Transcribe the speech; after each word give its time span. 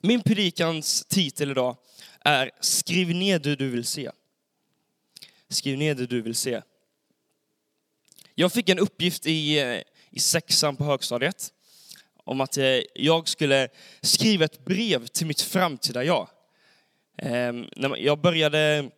Min 0.00 0.22
predikans 0.22 1.04
titel 1.04 1.50
idag 1.50 1.76
är 2.20 2.50
Skriv 2.60 3.08
ner 3.08 3.38
det 3.38 3.56
du 3.56 3.70
vill 3.70 3.84
se. 3.84 4.10
Skriv 5.48 5.78
ner 5.78 5.94
det 5.94 6.06
du 6.06 6.22
vill 6.22 6.34
se. 6.34 6.62
Jag 8.34 8.52
fick 8.52 8.68
en 8.68 8.78
uppgift 8.78 9.26
i, 9.26 9.58
eh, 9.58 9.82
i 10.10 10.20
sexan 10.20 10.76
på 10.76 10.84
högstadiet 10.84 11.52
om 12.24 12.40
att 12.40 12.56
eh, 12.56 12.80
jag 12.94 13.28
skulle 13.28 13.68
skriva 14.00 14.44
ett 14.44 14.64
brev 14.64 15.06
till 15.06 15.26
mitt 15.26 15.40
framtida 15.40 16.04
jag. 16.04 16.28
Ehm, 17.18 17.66
när 17.76 17.96
jag 17.96 18.20
började 18.20 18.90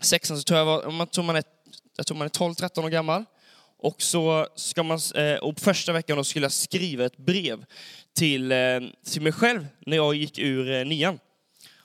sexan 0.00 0.36
så 0.38 0.42
tror 0.42 0.58
jag, 0.58 0.66
var, 0.66 1.06
tror 1.06 1.24
man 1.24 1.36
är, 1.36 1.44
jag 1.96 2.06
tror 2.06 2.16
man 2.16 2.24
är 2.24 2.30
12-13 2.30 2.84
år 2.84 2.88
gammal. 2.88 3.24
Och 3.78 4.02
så 4.02 4.46
ska 4.54 4.82
man, 4.82 4.98
eh, 5.14 5.34
och 5.34 5.60
första 5.60 5.92
veckan 5.92 6.16
då 6.16 6.24
skulle 6.24 6.44
jag 6.44 6.52
skriva 6.52 7.04
ett 7.04 7.16
brev 7.16 7.64
till, 8.16 8.52
eh, 8.52 8.80
till 9.06 9.22
mig 9.22 9.32
själv 9.32 9.66
när 9.86 9.96
jag 9.96 10.14
gick 10.14 10.38
ur 10.38 10.70
eh, 10.70 10.84
nian. 10.84 11.18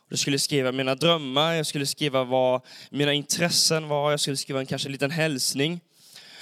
Jag 0.10 0.20
skulle 0.20 0.40
skriva 0.40 0.72
mina 0.72 0.96
drömmar, 0.96 1.54
jag 1.54 1.66
skulle 1.66 1.86
skriva 1.86 2.24
vad 2.24 2.62
mina 2.92 3.14
intressen 3.14 3.88
var, 3.88 4.12
jag 4.12 4.20
skulle 4.20 4.38
skriva 4.38 4.60
en 4.60 4.66
kanske 4.66 4.88
en 4.88 4.92
liten 4.92 5.12
hälsning. 5.12 5.80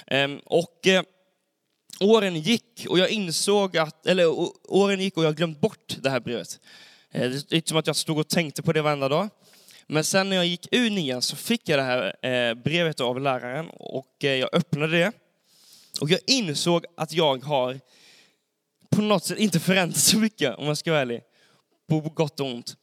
Ehm, 0.06 0.38
och 0.44 0.86
åren 2.00 2.36
gick 2.40 2.86
och 2.88 2.98
jag 2.98 3.10
insåg 3.10 3.76
att, 3.76 4.06
eller 4.06 4.26
åren 4.68 5.00
gick 5.00 5.16
och 5.16 5.24
jag 5.24 5.36
glömt 5.36 5.60
bort 5.60 5.96
det 5.98 6.10
här 6.10 6.20
brevet. 6.20 6.60
Det 7.12 7.18
är 7.18 7.54
inte 7.54 7.68
som 7.68 7.78
att 7.78 7.86
jag 7.86 7.96
stod 7.96 8.18
och 8.18 8.28
tänkte 8.28 8.62
på 8.62 8.72
det 8.72 8.82
varenda 8.82 9.08
dag. 9.08 9.28
Men 9.86 10.04
sen 10.04 10.28
när 10.28 10.36
jag 10.36 10.46
gick 10.46 10.68
ur 10.70 10.90
nian 10.90 11.22
så 11.22 11.36
fick 11.36 11.68
jag 11.68 11.78
det 11.78 11.82
här 11.82 12.54
brevet 12.54 13.00
av 13.00 13.20
läraren 13.20 13.70
och 13.70 14.16
jag 14.18 14.54
öppnade 14.54 14.98
det. 14.98 15.12
Och 16.00 16.10
jag 16.10 16.20
insåg 16.26 16.84
att 16.96 17.12
jag 17.12 17.44
har 17.44 17.80
på 18.90 19.02
något 19.02 19.24
sätt 19.24 19.38
inte 19.38 19.60
förändrats 19.60 20.04
så 20.04 20.18
mycket, 20.18 20.58
om 20.58 20.66
jag 20.66 20.78
ska 20.78 20.90
vara 20.90 21.00
ärlig. 21.00 21.20
På 21.88 22.00
gott 22.00 22.40
och 22.40 22.46
ont. 22.46 22.76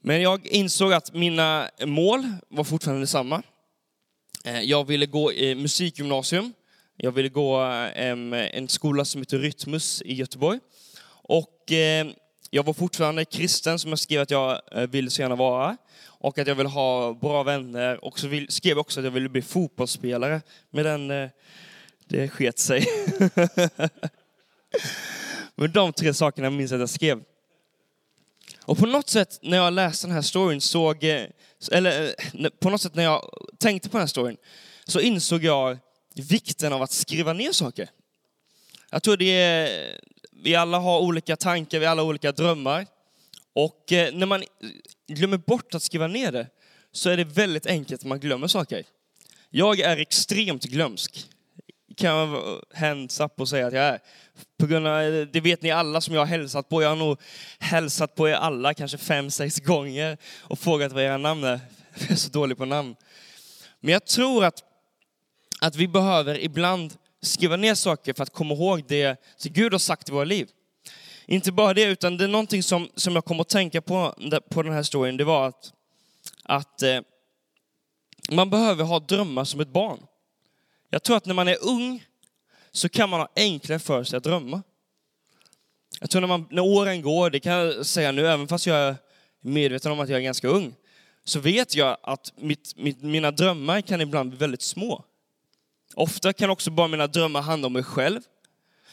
Men 0.00 0.22
jag 0.22 0.46
insåg 0.46 0.92
att 0.92 1.14
mina 1.14 1.70
mål 1.84 2.32
var 2.48 2.64
fortfarande 2.64 3.02
detsamma. 3.02 3.42
Eh, 4.44 4.60
jag 4.60 4.84
ville 4.84 5.06
gå 5.06 5.32
i 5.32 5.54
musikgymnasium. 5.54 6.52
Jag 6.96 7.12
ville 7.12 7.28
gå 7.28 7.56
en 7.56 8.68
skola 8.68 9.04
som 9.04 9.20
heter 9.20 9.38
Rytmus 9.38 10.02
i 10.02 10.14
Göteborg. 10.14 10.60
Och 11.08 11.72
eh, 11.72 12.06
jag 12.50 12.62
var 12.62 12.72
fortfarande 12.72 13.24
kristen 13.24 13.78
som 13.78 13.90
jag 13.90 13.98
skrev 13.98 14.22
att 14.22 14.30
jag 14.30 14.60
eh, 14.72 14.86
ville 14.86 15.10
så 15.10 15.22
gärna 15.22 15.36
vara. 15.36 15.76
Och 16.04 16.38
att 16.38 16.46
jag 16.46 16.54
ville 16.54 16.68
ha 16.68 17.14
bra 17.14 17.42
vänner. 17.42 18.04
Och 18.04 18.18
så 18.18 18.26
skrev 18.48 18.70
jag 18.70 18.78
också 18.78 19.00
att 19.00 19.04
jag 19.04 19.10
ville 19.10 19.28
bli 19.28 19.42
fotbollsspelare. 19.42 20.40
med 20.70 20.84
den, 20.84 21.30
det 22.08 22.28
sket 22.28 22.58
sig. 22.58 22.86
Men 25.54 25.72
de 25.72 25.92
tre 25.92 26.14
sakerna 26.14 26.50
minns 26.50 26.70
jag 26.70 26.78
att 26.78 26.82
jag 26.82 26.90
skrev. 26.90 27.22
Och 28.62 28.78
på 28.78 28.86
något 28.86 29.08
sätt 29.08 29.38
när 29.42 29.56
jag 29.56 29.72
läste 29.72 30.06
den 30.06 30.14
här 30.14 30.22
storyn 30.22 30.60
såg, 30.60 31.04
eh, 31.04 31.26
eller 31.72 32.14
eh, 32.34 32.48
på 32.60 32.70
något 32.70 32.82
sätt 32.82 32.94
när 32.94 33.04
jag 33.04 33.30
tänkte 33.58 33.88
på 33.88 33.96
den 33.96 34.02
här 34.02 34.06
storyn, 34.06 34.36
så 34.84 35.00
insåg 35.00 35.44
jag 35.44 35.78
vikten 36.14 36.72
av 36.72 36.82
att 36.82 36.92
skriva 36.92 37.32
ner 37.32 37.52
saker. 37.52 37.90
Jag 38.90 39.02
tror 39.02 39.16
det 39.16 39.40
är, 39.40 40.00
vi 40.32 40.54
alla 40.54 40.78
har 40.78 41.00
olika 41.00 41.36
tankar, 41.36 41.78
vi 41.78 41.86
alla 41.86 42.02
har 42.02 42.08
olika 42.08 42.32
drömmar. 42.32 42.86
Och 43.52 43.92
eh, 43.92 44.14
när 44.14 44.26
man 44.26 44.44
glömmer 45.08 45.38
bort 45.38 45.74
att 45.74 45.82
skriva 45.82 46.06
ner 46.06 46.32
det 46.32 46.46
så 46.92 47.10
är 47.10 47.16
det 47.16 47.24
väldigt 47.24 47.66
enkelt 47.66 48.00
att 48.00 48.06
man 48.06 48.20
glömmer 48.20 48.46
saker. 48.46 48.84
Jag 49.50 49.80
är 49.80 49.96
extremt 49.96 50.64
glömsk 50.64 51.28
kan 51.96 52.10
jag 52.10 52.60
hands 52.74 53.20
up 53.20 53.40
och 53.40 53.48
säga 53.48 53.66
att 53.66 53.72
jag 53.72 53.84
är. 53.84 54.00
På 54.58 54.66
grund 54.66 54.86
av, 54.86 55.28
det 55.32 55.40
vet 55.40 55.62
ni 55.62 55.70
alla 55.70 56.00
som 56.00 56.14
jag 56.14 56.20
har 56.20 56.26
hälsat 56.26 56.68
på. 56.68 56.82
Jag 56.82 56.88
har 56.88 56.96
nog 56.96 57.20
hälsat 57.58 58.14
på 58.14 58.28
er 58.28 58.34
alla 58.34 58.74
kanske 58.74 58.98
fem, 58.98 59.30
sex 59.30 59.60
gånger 59.60 60.18
och 60.40 60.58
frågat 60.58 60.92
vad 60.92 61.02
era 61.02 61.16
namn 61.16 61.44
är. 61.44 61.60
Jag 61.98 62.10
är 62.10 62.14
så 62.14 62.30
dålig 62.30 62.58
på 62.58 62.64
namn. 62.64 62.96
Men 63.80 63.92
jag 63.92 64.06
tror 64.06 64.44
att, 64.44 64.62
att 65.60 65.76
vi 65.76 65.88
behöver 65.88 66.38
ibland 66.38 66.94
skriva 67.22 67.56
ner 67.56 67.74
saker 67.74 68.14
för 68.14 68.22
att 68.22 68.32
komma 68.32 68.54
ihåg 68.54 68.84
det 68.88 69.16
som 69.36 69.52
Gud 69.52 69.72
har 69.72 69.78
sagt 69.78 70.08
i 70.08 70.12
våra 70.12 70.24
liv. 70.24 70.48
Inte 71.26 71.52
bara 71.52 71.74
det, 71.74 71.82
utan 71.82 72.16
det 72.16 72.24
är 72.24 72.28
någonting 72.28 72.62
som, 72.62 72.88
som 72.94 73.14
jag 73.14 73.24
kom 73.24 73.40
att 73.40 73.48
tänka 73.48 73.82
på 73.82 74.14
på 74.50 74.62
den 74.62 74.72
här 74.72 74.82
storyn. 74.82 75.16
Det 75.16 75.24
var 75.24 75.48
att, 75.48 75.72
att 76.42 76.82
eh, 76.82 77.00
man 78.30 78.50
behöver 78.50 78.84
ha 78.84 78.98
drömmar 78.98 79.44
som 79.44 79.60
ett 79.60 79.68
barn. 79.68 79.98
Jag 80.96 81.02
tror 81.02 81.16
att 81.16 81.26
när 81.26 81.34
man 81.34 81.48
är 81.48 81.64
ung 81.64 82.04
så 82.72 82.88
kan 82.88 83.10
man 83.10 83.20
ha 83.20 83.28
enklare 83.36 83.78
för 83.78 84.04
sig 84.04 84.16
att 84.16 84.24
drömma. 84.24 84.62
Jag 86.00 86.10
tror 86.10 86.20
när, 86.20 86.28
man, 86.28 86.46
när 86.50 86.62
åren 86.62 87.02
går, 87.02 87.30
det 87.30 87.40
kan 87.40 87.52
jag 87.52 87.86
säga 87.86 88.12
nu, 88.12 88.26
även 88.26 88.48
fast 88.48 88.66
jag 88.66 88.76
är 88.76 88.96
medveten 89.40 89.92
om 89.92 90.00
att 90.00 90.08
jag 90.08 90.18
är 90.18 90.22
ganska 90.24 90.48
ung, 90.48 90.74
så 91.24 91.40
vet 91.40 91.74
jag 91.74 91.96
att 92.02 92.32
mitt, 92.36 92.76
mitt, 92.76 93.02
mina 93.02 93.30
drömmar 93.30 93.80
kan 93.80 94.00
ibland 94.00 94.30
bli 94.30 94.38
väldigt 94.38 94.62
små. 94.62 95.04
Ofta 95.94 96.32
kan 96.32 96.50
också 96.50 96.70
bara 96.70 96.88
mina 96.88 97.06
drömmar 97.06 97.42
handla 97.42 97.66
om 97.66 97.72
mig 97.72 97.84
själv. 97.84 98.20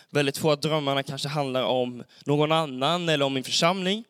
Väldigt 0.09 0.37
få 0.37 0.51
av 0.51 0.59
drömmarna 0.59 1.03
kanske 1.03 1.27
handlar 1.27 1.63
om 1.63 2.03
någon 2.25 2.51
annan 2.51 3.09
eller 3.09 3.25
om 3.25 3.33
min 3.33 3.43
församling. 3.43 4.03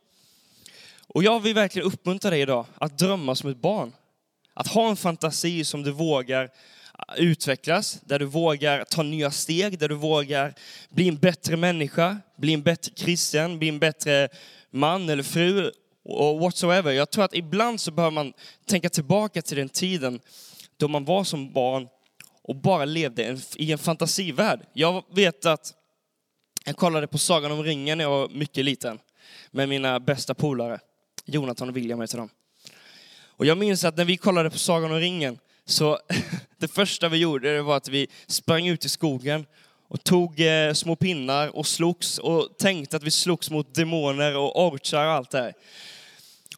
Och 1.07 1.23
jag 1.23 1.39
vill 1.39 1.53
verkligen 1.53 1.87
uppmuntra 1.87 2.29
dig 2.29 2.41
idag 2.41 2.65
att 2.75 2.97
drömma 2.97 3.35
som 3.35 3.49
ett 3.49 3.61
barn. 3.61 3.93
Att 4.53 4.67
ha 4.67 4.89
en 4.89 4.95
fantasi 4.95 5.65
som 5.65 5.83
du 5.83 5.91
vågar 5.91 6.49
utvecklas, 7.18 8.02
där 8.06 8.19
du 8.19 8.25
vågar 8.25 8.84
ta 8.84 9.03
nya 9.03 9.31
steg, 9.31 9.80
där 9.80 9.90
du 9.90 9.96
vågar 9.96 10.53
bli 10.90 11.08
en 11.08 11.18
bättre 11.18 11.58
människa, 11.58 12.18
bli 12.38 12.53
en 12.53 12.62
bättre 12.62 12.91
kristen, 12.96 13.59
bli 13.59 13.69
en 13.69 13.80
bättre 13.80 14.30
man 14.72 15.09
eller 15.09 15.24
fru 15.24 15.72
och 16.06 16.40
whatsoever. 16.40 16.91
Jag 16.91 17.12
tror 17.12 17.25
att 17.25 17.34
ibland 17.36 17.81
så 17.81 17.91
behöver 17.91 18.14
man 18.14 18.34
tänka 18.66 18.90
tillbaka 18.90 19.41
till 19.41 19.58
den 19.58 19.69
tiden 19.69 20.19
då 20.78 20.88
man 20.88 21.06
var 21.06 21.24
som 21.24 21.53
barn 21.53 21.88
och 22.44 22.56
bara 22.56 22.86
levde 22.86 23.40
i 23.56 23.72
en 23.72 23.78
fantasivärld. 23.78 24.59
Jag 24.74 25.03
vet 25.12 25.46
att 25.46 25.74
jag 26.66 26.78
kollade 26.78 27.08
på 27.08 27.18
Sagan 27.18 27.52
om 27.52 27.64
ringen 27.64 27.97
när 27.97 28.06
jag 28.06 28.12
var 28.12 28.30
mycket 28.30 28.66
liten 28.66 29.00
med 29.52 29.70
mina 29.70 30.00
bästa 30.00 30.34
polare. 30.34 30.80
Jonathan 31.25 31.70
och 31.70 31.78
William 31.78 32.02
heter 32.02 32.18
de. 32.18 32.30
Och 33.35 33.46
jag 33.46 33.58
minns 33.58 33.84
att 33.84 33.97
när 33.97 34.06
vi 34.06 34.18
kollade 34.18 34.50
på 34.50 34.58
Sagan 34.58 34.91
om 34.91 35.00
ringen 35.00 35.40
så 35.66 36.00
det 36.57 36.68
första 36.68 37.09
vi 37.09 37.18
gjorde 37.18 37.62
var 37.62 37.78
att 37.78 37.88
vi 37.88 38.07
sprang 38.28 38.68
ut 38.68 38.85
i 38.85 38.90
skogen 38.90 39.46
och 39.88 40.03
tog 40.03 40.40
eh, 40.40 40.74
små 40.74 40.96
pinnar 40.96 41.56
och 41.56 41.68
slogs 41.68 42.18
och 42.18 42.57
tänkte 42.57 42.97
att 42.97 43.03
vi 43.03 43.12
slogs 43.12 43.50
mot 43.50 43.75
demoner 43.75 44.38
och 44.38 44.68
orchar 44.68 45.06
och 45.06 45.12
allt 45.12 45.29
det 45.29 45.38
här. 45.38 45.53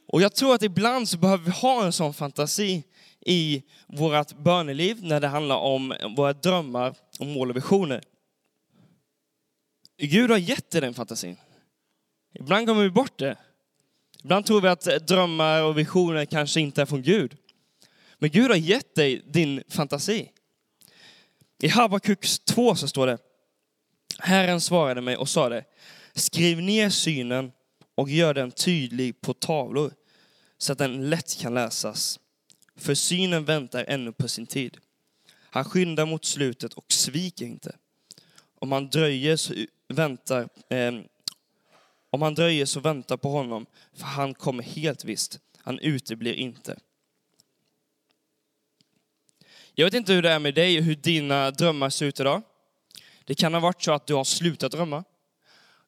Och 0.07 0.21
jag 0.21 0.35
tror 0.35 0.55
att 0.55 0.63
ibland 0.63 1.09
så 1.09 1.17
behöver 1.17 1.43
vi 1.43 1.51
ha 1.51 1.85
en 1.85 1.93
sån 1.93 2.13
fantasi 2.13 2.83
i 3.25 3.63
vårt 3.87 4.37
böneliv 4.37 5.03
när 5.03 5.19
det 5.19 5.27
handlar 5.27 5.55
om 5.55 5.93
våra 6.17 6.33
drömmar 6.33 6.95
och 7.19 7.25
mål 7.25 7.49
och 7.49 7.55
visioner. 7.55 8.01
Gud 9.97 10.31
har 10.31 10.37
gett 10.37 10.71
dig 10.71 10.81
den 10.81 10.93
fantasin. 10.93 11.37
Ibland 12.39 12.67
kommer 12.67 12.83
vi 12.83 12.89
bort 12.89 13.19
det. 13.19 13.37
Ibland 14.23 14.45
tror 14.45 14.61
vi 14.61 14.67
att 14.67 15.07
drömmar 15.07 15.63
och 15.63 15.77
visioner 15.77 16.25
kanske 16.25 16.61
inte 16.61 16.81
är 16.81 16.85
från 16.85 17.01
Gud. 17.01 17.37
Men 18.19 18.29
Gud 18.29 18.49
har 18.49 18.57
gett 18.57 18.95
dig 18.95 19.21
din 19.25 19.63
fantasi. 19.69 20.31
I 21.59 21.67
Habakuk 21.67 22.27
2 22.45 22.75
så 22.75 22.87
står 22.87 23.07
det, 23.07 23.17
Herren 24.19 24.61
svarade 24.61 25.01
mig 25.01 25.17
och 25.17 25.29
sa 25.29 25.49
det, 25.49 25.63
skriv 26.13 26.61
ner 26.61 26.89
synen 26.89 27.51
och 27.95 28.09
gör 28.09 28.33
den 28.33 28.51
tydlig 28.51 29.21
på 29.21 29.33
tavlor 29.33 29.91
så 30.57 30.71
att 30.71 30.77
den 30.77 31.09
lätt 31.09 31.37
kan 31.37 31.53
läsas. 31.53 32.19
För 32.75 32.93
synen 32.93 33.45
väntar 33.45 33.85
ännu 33.87 34.11
på 34.11 34.27
sin 34.27 34.47
tid. 34.47 34.77
Han 35.55 35.65
skyndar 35.65 36.05
mot 36.05 36.25
slutet 36.25 36.73
och 36.73 36.85
sviker 36.91 37.45
inte. 37.45 37.75
Om 38.59 38.71
han 38.71 38.89
dröjer 38.89 39.35
så 39.35 39.53
väntar, 39.87 40.49
eh, 40.69 40.93
om 42.09 42.21
han 42.21 42.35
dröjer 42.35 42.65
så 42.65 42.79
väntar 42.79 43.17
på 43.17 43.29
honom, 43.29 43.65
för 43.93 44.05
han 44.05 44.33
kommer 44.33 44.63
helt 44.63 45.05
visst. 45.05 45.39
Han 45.57 45.79
uteblir 45.79 46.33
inte. 46.33 46.77
Jag 49.77 49.85
vet 49.85 49.93
inte 49.93 50.13
hur 50.13 50.21
det 50.21 50.29
är 50.29 50.39
med 50.39 50.55
dig 50.55 50.77
och 50.77 50.83
hur 50.83 50.95
dina 50.95 51.51
drömmar 51.51 51.89
ser 51.89 52.05
ut 52.05 52.19
idag. 52.19 52.41
Det 53.25 53.35
kan 53.35 53.53
ha 53.53 53.61
varit 53.61 53.83
så 53.83 53.91
att 53.91 54.07
du 54.07 54.13
har 54.13 54.23
slutat 54.23 54.71
drömma. 54.71 55.03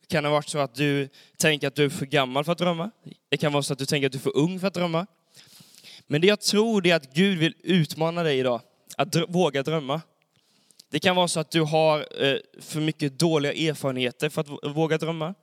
Det 0.02 0.08
kan 0.08 0.26
ha 0.26 0.32
varit 0.32 0.50
så 0.50 0.60
att 0.60 0.76
du 0.76 1.10
tänker 1.38 1.68
att 1.68 1.76
du 1.76 1.86
är 1.86 1.90
för 1.90 2.06
gammal 2.06 2.44
för 2.44 2.52
att 2.52 2.58
drömma. 2.58 2.92
Det 3.30 3.38
kan 3.38 3.54
vara 3.54 3.64
så 3.64 3.74
att 3.74 3.80
du 3.80 3.86
tänker 3.86 4.06
att 4.08 4.12
du 4.12 4.18
är 4.18 4.22
för 4.22 4.38
ung 4.38 4.60
för 4.60 4.68
att 4.68 4.74
drömma. 4.74 5.08
Men 6.08 6.22
det 6.22 6.28
jag 6.28 6.42
tror 6.42 6.88
är 6.88 6.96
att 6.96 7.14
Gud 7.14 7.38
vill 7.38 7.54
utmana 7.64 8.24
dig 8.24 8.40
idag, 8.40 8.62
att 8.98 9.16
våga 9.28 9.64
drömma. 9.64 10.02
Det 10.90 11.00
kan 11.00 11.16
vara 11.16 11.28
så 11.28 11.40
att 11.40 11.52
du 11.52 11.62
har 11.62 12.24
eh, 12.24 12.38
för 12.60 12.80
mycket 12.80 13.20
dåliga 13.20 13.54
erfarenheter 13.54 14.30
för 14.30 14.42
att 14.42 14.76
våga 14.76 14.98
drömma. 14.98 15.34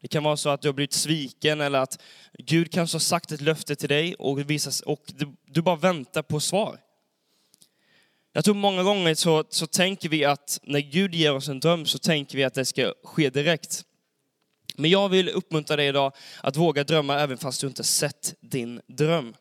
Det 0.00 0.08
kan 0.08 0.22
vara 0.22 0.36
så 0.36 0.48
att 0.48 0.62
du 0.62 0.68
har 0.68 0.72
blivit 0.72 0.92
sviken 0.92 1.60
eller 1.60 1.78
att 1.78 2.02
Gud 2.38 2.72
kanske 2.72 2.94
har 2.94 3.00
sagt 3.00 3.32
ett 3.32 3.40
löfte 3.40 3.76
till 3.76 3.88
dig 3.88 4.14
och, 4.14 4.50
visas, 4.50 4.80
och 4.80 5.02
du 5.46 5.62
bara 5.62 5.76
väntar 5.76 6.22
på 6.22 6.40
svar. 6.40 6.78
Jag 8.32 8.44
tror 8.44 8.54
många 8.54 8.82
gånger 8.82 9.14
så, 9.14 9.44
så 9.48 9.66
tänker 9.66 10.08
vi 10.08 10.24
att 10.24 10.60
när 10.62 10.80
Gud 10.80 11.14
ger 11.14 11.34
oss 11.34 11.48
en 11.48 11.60
dröm 11.60 11.86
så 11.86 11.98
tänker 11.98 12.36
vi 12.36 12.44
att 12.44 12.54
det 12.54 12.64
ska 12.64 12.94
ske 13.04 13.30
direkt. 13.30 13.84
Men 14.76 14.90
jag 14.90 15.08
vill 15.08 15.28
uppmuntra 15.28 15.76
dig 15.76 15.88
idag 15.88 16.12
att 16.42 16.56
våga 16.56 16.84
drömma 16.84 17.18
även 17.18 17.38
fast 17.38 17.60
du 17.60 17.66
inte 17.66 17.84
sett 17.84 18.34
din 18.40 18.80
dröm. 18.86 19.34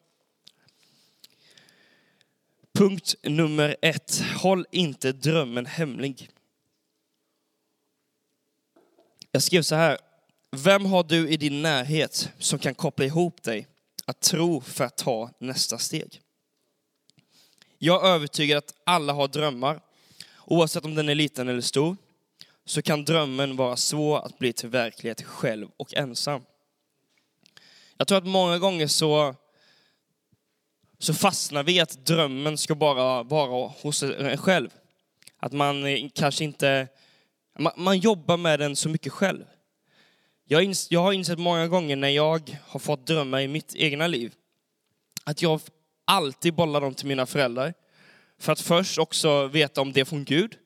Punkt 2.73 3.15
nummer 3.23 3.75
ett. 3.81 4.23
Håll 4.37 4.65
inte 4.71 5.11
drömmen 5.11 5.65
hemlig. 5.65 6.29
Jag 9.31 9.43
skrev 9.43 9.61
så 9.61 9.75
här. 9.75 9.97
Vem 10.51 10.85
har 10.85 11.03
du 11.03 11.29
i 11.29 11.37
din 11.37 11.61
närhet 11.61 12.29
som 12.39 12.59
kan 12.59 12.75
koppla 12.75 13.05
ihop 13.05 13.43
dig 13.43 13.67
att 14.05 14.21
tro 14.21 14.61
för 14.61 14.83
att 14.83 14.97
ta 14.97 15.29
nästa 15.39 15.77
steg? 15.77 16.21
Jag 17.83 18.05
är 18.05 18.09
övertygad 18.09 18.57
att 18.57 18.73
alla 18.83 19.13
har 19.13 19.27
drömmar. 19.27 19.81
Oavsett 20.45 20.85
om 20.85 20.95
den 20.95 21.09
är 21.09 21.15
liten 21.15 21.47
eller 21.47 21.61
stor 21.61 21.97
så 22.65 22.81
kan 22.81 23.05
drömmen 23.05 23.55
vara 23.55 23.75
svår 23.75 24.25
att 24.25 24.39
bli 24.39 24.53
till 24.53 24.69
verklighet 24.69 25.21
själv 25.21 25.67
och 25.77 25.93
ensam. 25.93 26.41
Jag 27.97 28.07
tror 28.07 28.17
att 28.17 28.27
många 28.27 28.59
gånger 28.59 28.87
så, 28.87 29.35
så 30.99 31.13
fastnar 31.13 31.63
vi 31.63 31.79
att 31.79 32.05
drömmen 32.05 32.57
ska 32.57 32.75
bara 32.75 33.23
vara 33.23 33.67
hos 33.81 34.03
en 34.03 34.37
själv. 34.37 34.69
Att 35.37 35.51
man 35.51 35.85
eh, 35.85 36.09
kanske 36.13 36.43
inte, 36.43 36.87
man, 37.59 37.73
man 37.75 37.99
jobbar 37.99 38.37
med 38.37 38.59
den 38.59 38.75
så 38.75 38.89
mycket 38.89 39.13
själv. 39.13 39.45
Jag, 40.45 40.63
ins, 40.63 40.91
jag 40.91 40.99
har 40.99 41.13
insett 41.13 41.39
många 41.39 41.67
gånger 41.67 41.95
när 41.95 42.09
jag 42.09 42.59
har 42.67 42.79
fått 42.79 43.07
drömmar 43.07 43.39
i 43.39 43.47
mitt 43.47 43.75
egna 43.75 44.07
liv, 44.07 44.33
att 45.23 45.41
jag 45.41 45.61
alltid 46.11 46.53
bolla 46.53 46.79
dem 46.79 46.93
till 46.93 47.07
mina 47.07 47.25
föräldrar. 47.25 47.73
För 48.39 48.51
att 48.51 48.61
först 48.61 48.97
också 48.97 49.47
veta 49.47 49.81
om 49.81 49.93
det 49.93 50.01
är 50.01 50.05
från 50.05 50.23
Gud. 50.23 50.57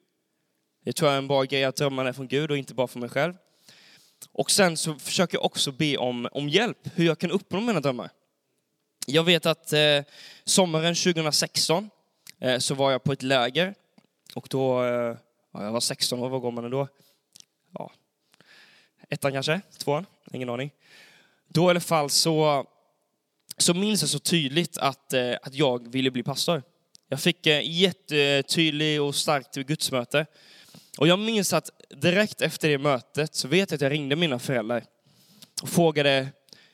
Det 0.84 0.94
tror 0.94 1.10
jag 1.10 1.14
är 1.14 1.18
en 1.18 1.28
bra 1.28 1.44
grej, 1.44 1.64
att 1.64 1.76
drömmarna 1.76 2.10
är 2.10 2.14
från 2.14 2.28
Gud 2.28 2.52
och 2.52 2.58
inte 2.58 2.74
bara 2.74 2.88
från 2.88 3.00
mig 3.00 3.10
själv. 3.10 3.34
Och 4.32 4.52
sen 4.52 4.78
så 4.78 4.96
försöker 4.96 5.38
jag 5.38 5.46
också 5.46 5.72
be 5.72 5.98
om, 5.98 6.28
om 6.32 6.50
hjälp, 6.50 6.78
hur 6.96 7.06
jag 7.06 7.20
kan 7.20 7.32
uppnå 7.32 7.60
mina 7.60 7.80
drömmar. 7.80 8.10
Jag 9.08 9.24
vet 9.24 9.46
att 9.46 9.74
eh, 9.74 10.02
sommaren 10.44 10.96
2016 10.96 11.90
eh, 12.40 12.58
så 12.60 12.76
var 12.76 12.92
jag 12.92 13.04
på 13.04 13.12
ett 13.12 13.24
läger 13.24 13.76
och 14.36 14.48
då, 14.50 14.84
eh, 14.84 15.18
ja, 15.54 15.64
jag 15.64 15.72
var 15.72 15.80
16 15.80 16.20
år, 16.20 16.30
vad 16.30 16.42
går 16.42 16.52
man 16.52 16.70
då? 16.70 16.88
Ja, 17.72 17.92
ettan 19.10 19.32
kanske, 19.32 19.62
tvåan, 19.78 20.06
ingen 20.32 20.50
aning. 20.50 20.72
Då 21.48 21.68
i 21.68 21.70
alla 21.70 21.80
fall 21.80 22.10
så, 22.10 22.66
så 23.58 23.74
minns 23.74 24.02
jag 24.02 24.10
så 24.10 24.20
tydligt 24.20 24.78
att, 24.78 25.14
eh, 25.14 25.34
att 25.42 25.56
jag 25.56 25.92
ville 25.92 26.12
bli 26.12 26.24
pastor. 26.24 26.64
Jag 27.10 27.20
fick 27.20 27.48
eh, 27.48 27.62
jättetydlig 27.64 29.02
och 29.02 29.16
starkt 29.16 29.56
gudsmöte. 29.56 30.26
Och 30.98 31.08
jag 31.08 31.20
minns 31.20 31.54
att 31.54 31.70
direkt 32.02 32.42
efter 32.42 32.70
det 32.70 32.78
mötet 32.78 33.36
så 33.36 33.48
vet 33.48 33.72
jag 33.72 33.78
att 33.78 33.82
jag 33.82 33.92
ringde 33.92 34.16
mina 34.16 34.40
föräldrar 34.40 34.84
och 35.62 35.70
frågade 35.70 36.28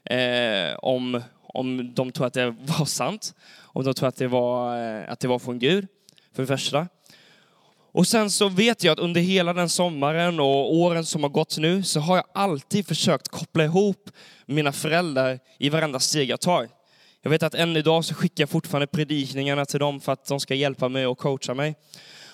eh, 0.06 0.75
om, 0.78 1.22
om 1.42 1.94
de 1.94 2.12
tror 2.12 2.28
att 2.28 2.33
det 2.33 2.56
var 2.60 2.86
sant, 2.86 3.34
om 3.62 3.84
de 3.84 3.94
tror 3.94 4.10
att 4.10 4.16
det 4.16 4.27
var, 4.27 4.77
eh, 4.77 5.12
att 5.12 5.19
det 5.19 5.27
var 5.27 5.39
från 5.39 5.60
Gud, 5.60 5.88
för 6.36 6.44
det 6.44 6.48
första. 6.48 6.88
Och 7.94 8.08
sen 8.08 8.32
så 8.32 8.50
vet 8.50 8.84
jag 8.84 8.92
att 8.92 9.00
under 9.00 9.22
hela 9.22 9.54
den 9.54 9.70
sommaren 9.70 10.40
och 10.40 10.76
åren 10.76 11.06
som 11.06 11.24
har 11.24 11.30
gått 11.30 11.58
nu 11.58 11.84
så 11.84 12.00
har 12.00 12.16
jag 12.16 12.26
alltid 12.34 12.88
försökt 12.88 13.28
koppla 13.28 13.64
ihop 13.64 14.10
mina 14.46 14.72
föräldrar 14.72 15.40
i 15.60 15.70
varenda 15.70 16.00
steg 16.00 16.30
jag 16.30 16.42
tar. 16.42 16.70
Jag 17.22 17.32
vet 17.32 17.44
att 17.44 17.56
än 17.56 17.78
idag 17.78 18.06
så 18.06 18.14
skickar 18.14 18.42
jag 18.42 18.50
fortfarande 18.50 18.88
predikningarna 18.88 19.66
till 19.66 19.80
dem 19.80 20.02
för 20.02 20.12
att 20.12 20.26
de 20.26 20.40
ska 20.40 20.56
hjälpa 20.56 20.90
mig 20.90 21.08
och 21.08 21.18
coacha 21.18 21.54
mig. 21.54 21.76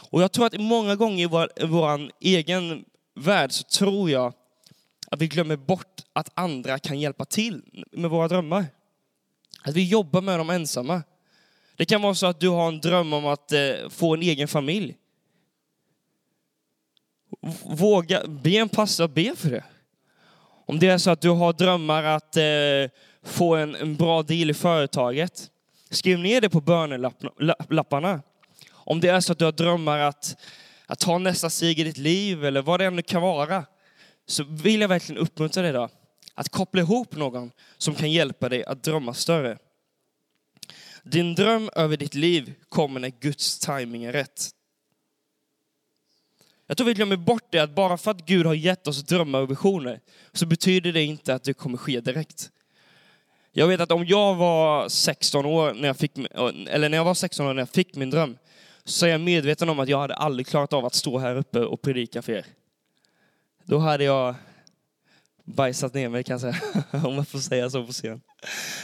Och 0.09 0.21
jag 0.21 0.31
tror 0.31 0.45
att 0.45 0.59
många 0.59 0.95
gånger 0.95 1.23
i 1.23 1.27
vår, 1.27 1.49
vår 1.67 2.11
egen 2.19 2.85
värld 3.15 3.51
så 3.51 3.63
tror 3.63 4.09
jag 4.09 4.33
att 5.11 5.21
vi 5.21 5.27
glömmer 5.27 5.55
bort 5.55 6.01
att 6.13 6.31
andra 6.33 6.79
kan 6.79 6.99
hjälpa 6.99 7.25
till 7.25 7.61
med 7.91 8.09
våra 8.09 8.27
drömmar. 8.27 8.65
Att 9.63 9.73
vi 9.73 9.89
jobbar 9.89 10.21
med 10.21 10.39
dem 10.39 10.49
ensamma. 10.49 11.03
Det 11.75 11.85
kan 11.85 12.01
vara 12.01 12.15
så 12.15 12.25
att 12.25 12.39
du 12.39 12.49
har 12.49 12.67
en 12.67 12.79
dröm 12.79 13.13
om 13.13 13.25
att 13.25 13.51
eh, 13.51 13.89
få 13.89 14.13
en 14.13 14.21
egen 14.21 14.47
familj. 14.47 14.95
Våga, 17.63 18.27
be 18.27 18.49
en 18.49 18.69
pastor 18.69 19.03
att 19.03 19.13
be 19.15 19.35
för 19.35 19.49
det. 19.49 19.63
Om 20.65 20.79
det 20.79 20.87
är 20.87 20.97
så 20.97 21.11
att 21.11 21.21
du 21.21 21.29
har 21.29 21.53
drömmar 21.53 22.03
att 22.03 22.37
eh, 22.37 22.43
få 23.23 23.55
en, 23.55 23.75
en 23.75 23.95
bra 23.95 24.23
deal 24.23 24.49
i 24.49 24.53
företaget, 24.53 25.49
skriv 25.89 26.19
ner 26.19 26.41
det 26.41 26.49
på 26.49 26.61
bönelapparna. 26.61 28.21
Om 28.69 28.99
det 28.99 29.07
är 29.07 29.19
så 29.19 29.31
att 29.31 29.39
du 29.39 29.45
har 29.45 29.51
drömmar 29.51 29.99
att, 29.99 30.37
att 30.85 30.99
ta 30.99 31.17
nästa 31.17 31.49
steg 31.49 31.79
i 31.79 31.83
ditt 31.83 31.97
liv 31.97 32.45
eller 32.45 32.61
vad 32.61 32.79
det 32.79 32.85
än 32.85 33.03
kan 33.03 33.21
vara, 33.21 33.65
så 34.25 34.43
vill 34.43 34.81
jag 34.81 34.87
verkligen 34.87 35.21
uppmuntra 35.21 35.63
dig 35.63 35.71
då. 35.71 35.89
Att 36.33 36.49
koppla 36.49 36.81
ihop 36.81 37.15
någon 37.15 37.51
som 37.77 37.95
kan 37.95 38.11
hjälpa 38.11 38.49
dig 38.49 38.65
att 38.65 38.83
drömma 38.83 39.13
större. 39.13 39.57
Din 41.03 41.35
dröm 41.35 41.69
över 41.75 41.97
ditt 41.97 42.15
liv 42.15 42.53
kommer 42.69 42.99
när 42.99 43.09
Guds 43.09 43.59
timing 43.59 44.03
är 44.03 44.11
rätt. 44.11 44.49
Jag 46.67 46.77
tror 46.77 46.87
vi 46.87 46.93
glömmer 46.93 47.15
bort 47.15 47.47
det 47.49 47.59
att 47.59 47.75
bara 47.75 47.97
för 47.97 48.11
att 48.11 48.25
Gud 48.25 48.45
har 48.45 48.53
gett 48.53 48.87
oss 48.87 49.03
drömmar 49.03 49.41
och 49.41 49.51
visioner 49.51 49.99
så 50.33 50.45
betyder 50.45 50.93
det 50.93 51.03
inte 51.03 51.33
att 51.33 51.43
det 51.43 51.53
kommer 51.53 51.77
ske 51.77 51.99
direkt. 51.99 52.51
Jag 53.51 53.67
vet 53.67 53.81
att 53.81 53.91
om 53.91 54.05
jag 54.05 54.35
var 54.35 54.89
16 54.89 55.45
år 55.45 55.73
när 55.73 55.87
jag 55.87 55.97
fick, 55.97 56.11
eller 56.69 56.89
när 56.89 56.97
jag 56.97 57.05
var 57.05 57.13
16 57.13 57.47
år 57.47 57.53
när 57.53 57.61
jag 57.61 57.69
fick 57.69 57.95
min 57.95 58.09
dröm, 58.09 58.37
så 58.83 59.05
är 59.05 59.09
jag 59.09 59.21
medveten 59.21 59.69
om 59.69 59.79
att 59.79 59.89
jag 59.89 59.99
hade 59.99 60.15
aldrig 60.15 60.47
klarat 60.47 60.73
av 60.73 60.85
att 60.85 60.95
stå 60.95 61.17
här 61.17 61.35
uppe 61.35 61.59
och 61.59 61.81
predika 61.81 62.21
för 62.21 62.33
er. 62.33 62.45
Då 63.63 63.77
hade 63.77 64.03
jag 64.03 64.35
bajsat 65.43 65.93
ner 65.93 66.09
mig 66.09 66.23
kan 66.23 66.39
jag 66.39 66.41
säga, 66.41 66.83
om 67.07 67.15
man 67.15 67.25
får 67.25 67.39
säga 67.39 67.69
så 67.69 67.85
på 67.85 67.91
scen. 67.91 68.21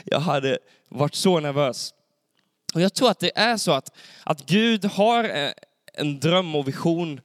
Jag 0.05 0.19
hade 0.19 0.57
varit 0.89 1.15
så 1.15 1.39
nervös. 1.39 1.93
Och 2.73 2.81
jag 2.81 2.93
tror 2.93 3.09
att 3.09 3.19
det 3.19 3.31
är 3.37 3.57
så 3.57 3.71
att, 3.71 3.97
att 4.23 4.45
Gud 4.45 4.85
har 4.85 5.23
eh, 5.23 5.51
en 5.93 6.19
dröm 6.19 6.55
och 6.55 6.67
vision 6.67 7.21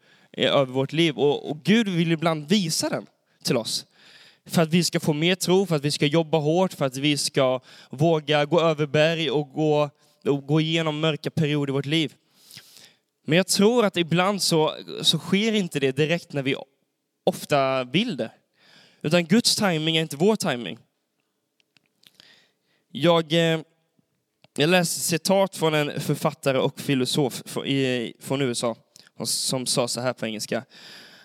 över 0.47 0.73
vårt 0.73 0.93
liv 0.93 1.19
och, 1.19 1.51
och 1.51 1.63
Gud 1.65 1.89
vill 1.89 2.13
ibland 2.13 2.49
visa 2.49 2.89
den 2.89 3.07
till 3.43 3.57
oss. 3.57 3.87
För 4.47 4.63
att 4.63 4.69
vi 4.69 4.85
ska 4.85 5.01
få 5.01 5.13
mer 5.13 5.35
tro, 5.35 5.67
för 5.67 5.77
att 5.77 5.85
vi 5.85 5.91
ska 5.91 6.07
jobba 6.07 6.39
hårt, 6.39 6.73
för 6.73 6.87
att 6.87 6.97
vi 6.97 7.17
ska 7.17 7.61
våga 7.91 8.45
gå 8.45 8.61
över 8.61 8.87
berg 8.87 9.31
och 9.31 9.53
gå, 9.53 9.91
och 10.25 10.47
gå 10.47 10.61
igenom 10.61 11.01
mörka 11.01 11.31
perioder 11.31 11.73
i 11.73 11.75
vårt 11.75 11.87
liv. 11.87 12.15
Men 13.27 13.37
jag 13.37 13.47
tror 13.47 13.85
att 13.85 13.97
ibland 13.97 14.43
så, 14.43 14.75
så 15.03 15.19
sker 15.19 15.53
inte 15.53 15.81
det 15.81 15.97
direkt 15.97 16.33
när 16.33 16.43
vi 16.43 16.57
ofta 17.25 17.85
vill 17.85 18.17
det. 18.17 18.31
Utan 19.03 19.25
Guds 19.25 19.57
timing 19.57 19.97
är 19.97 20.03
inte 20.03 20.17
vår 20.17 20.37
timing. 20.37 20.79
Jag, 22.93 23.33
eh, 23.33 23.61
jag 24.57 24.71
läste 24.71 25.01
citat 25.01 25.57
från 25.57 25.75
en 25.75 26.01
författare 26.01 26.59
och 26.59 26.81
filosof 26.81 27.43
från 28.21 28.43
USA 28.43 28.77
som 29.27 29.67
sa 29.67 29.89
så 29.89 30.01
här 30.01 30.13
på 30.13 30.27
engelska. 30.27 30.65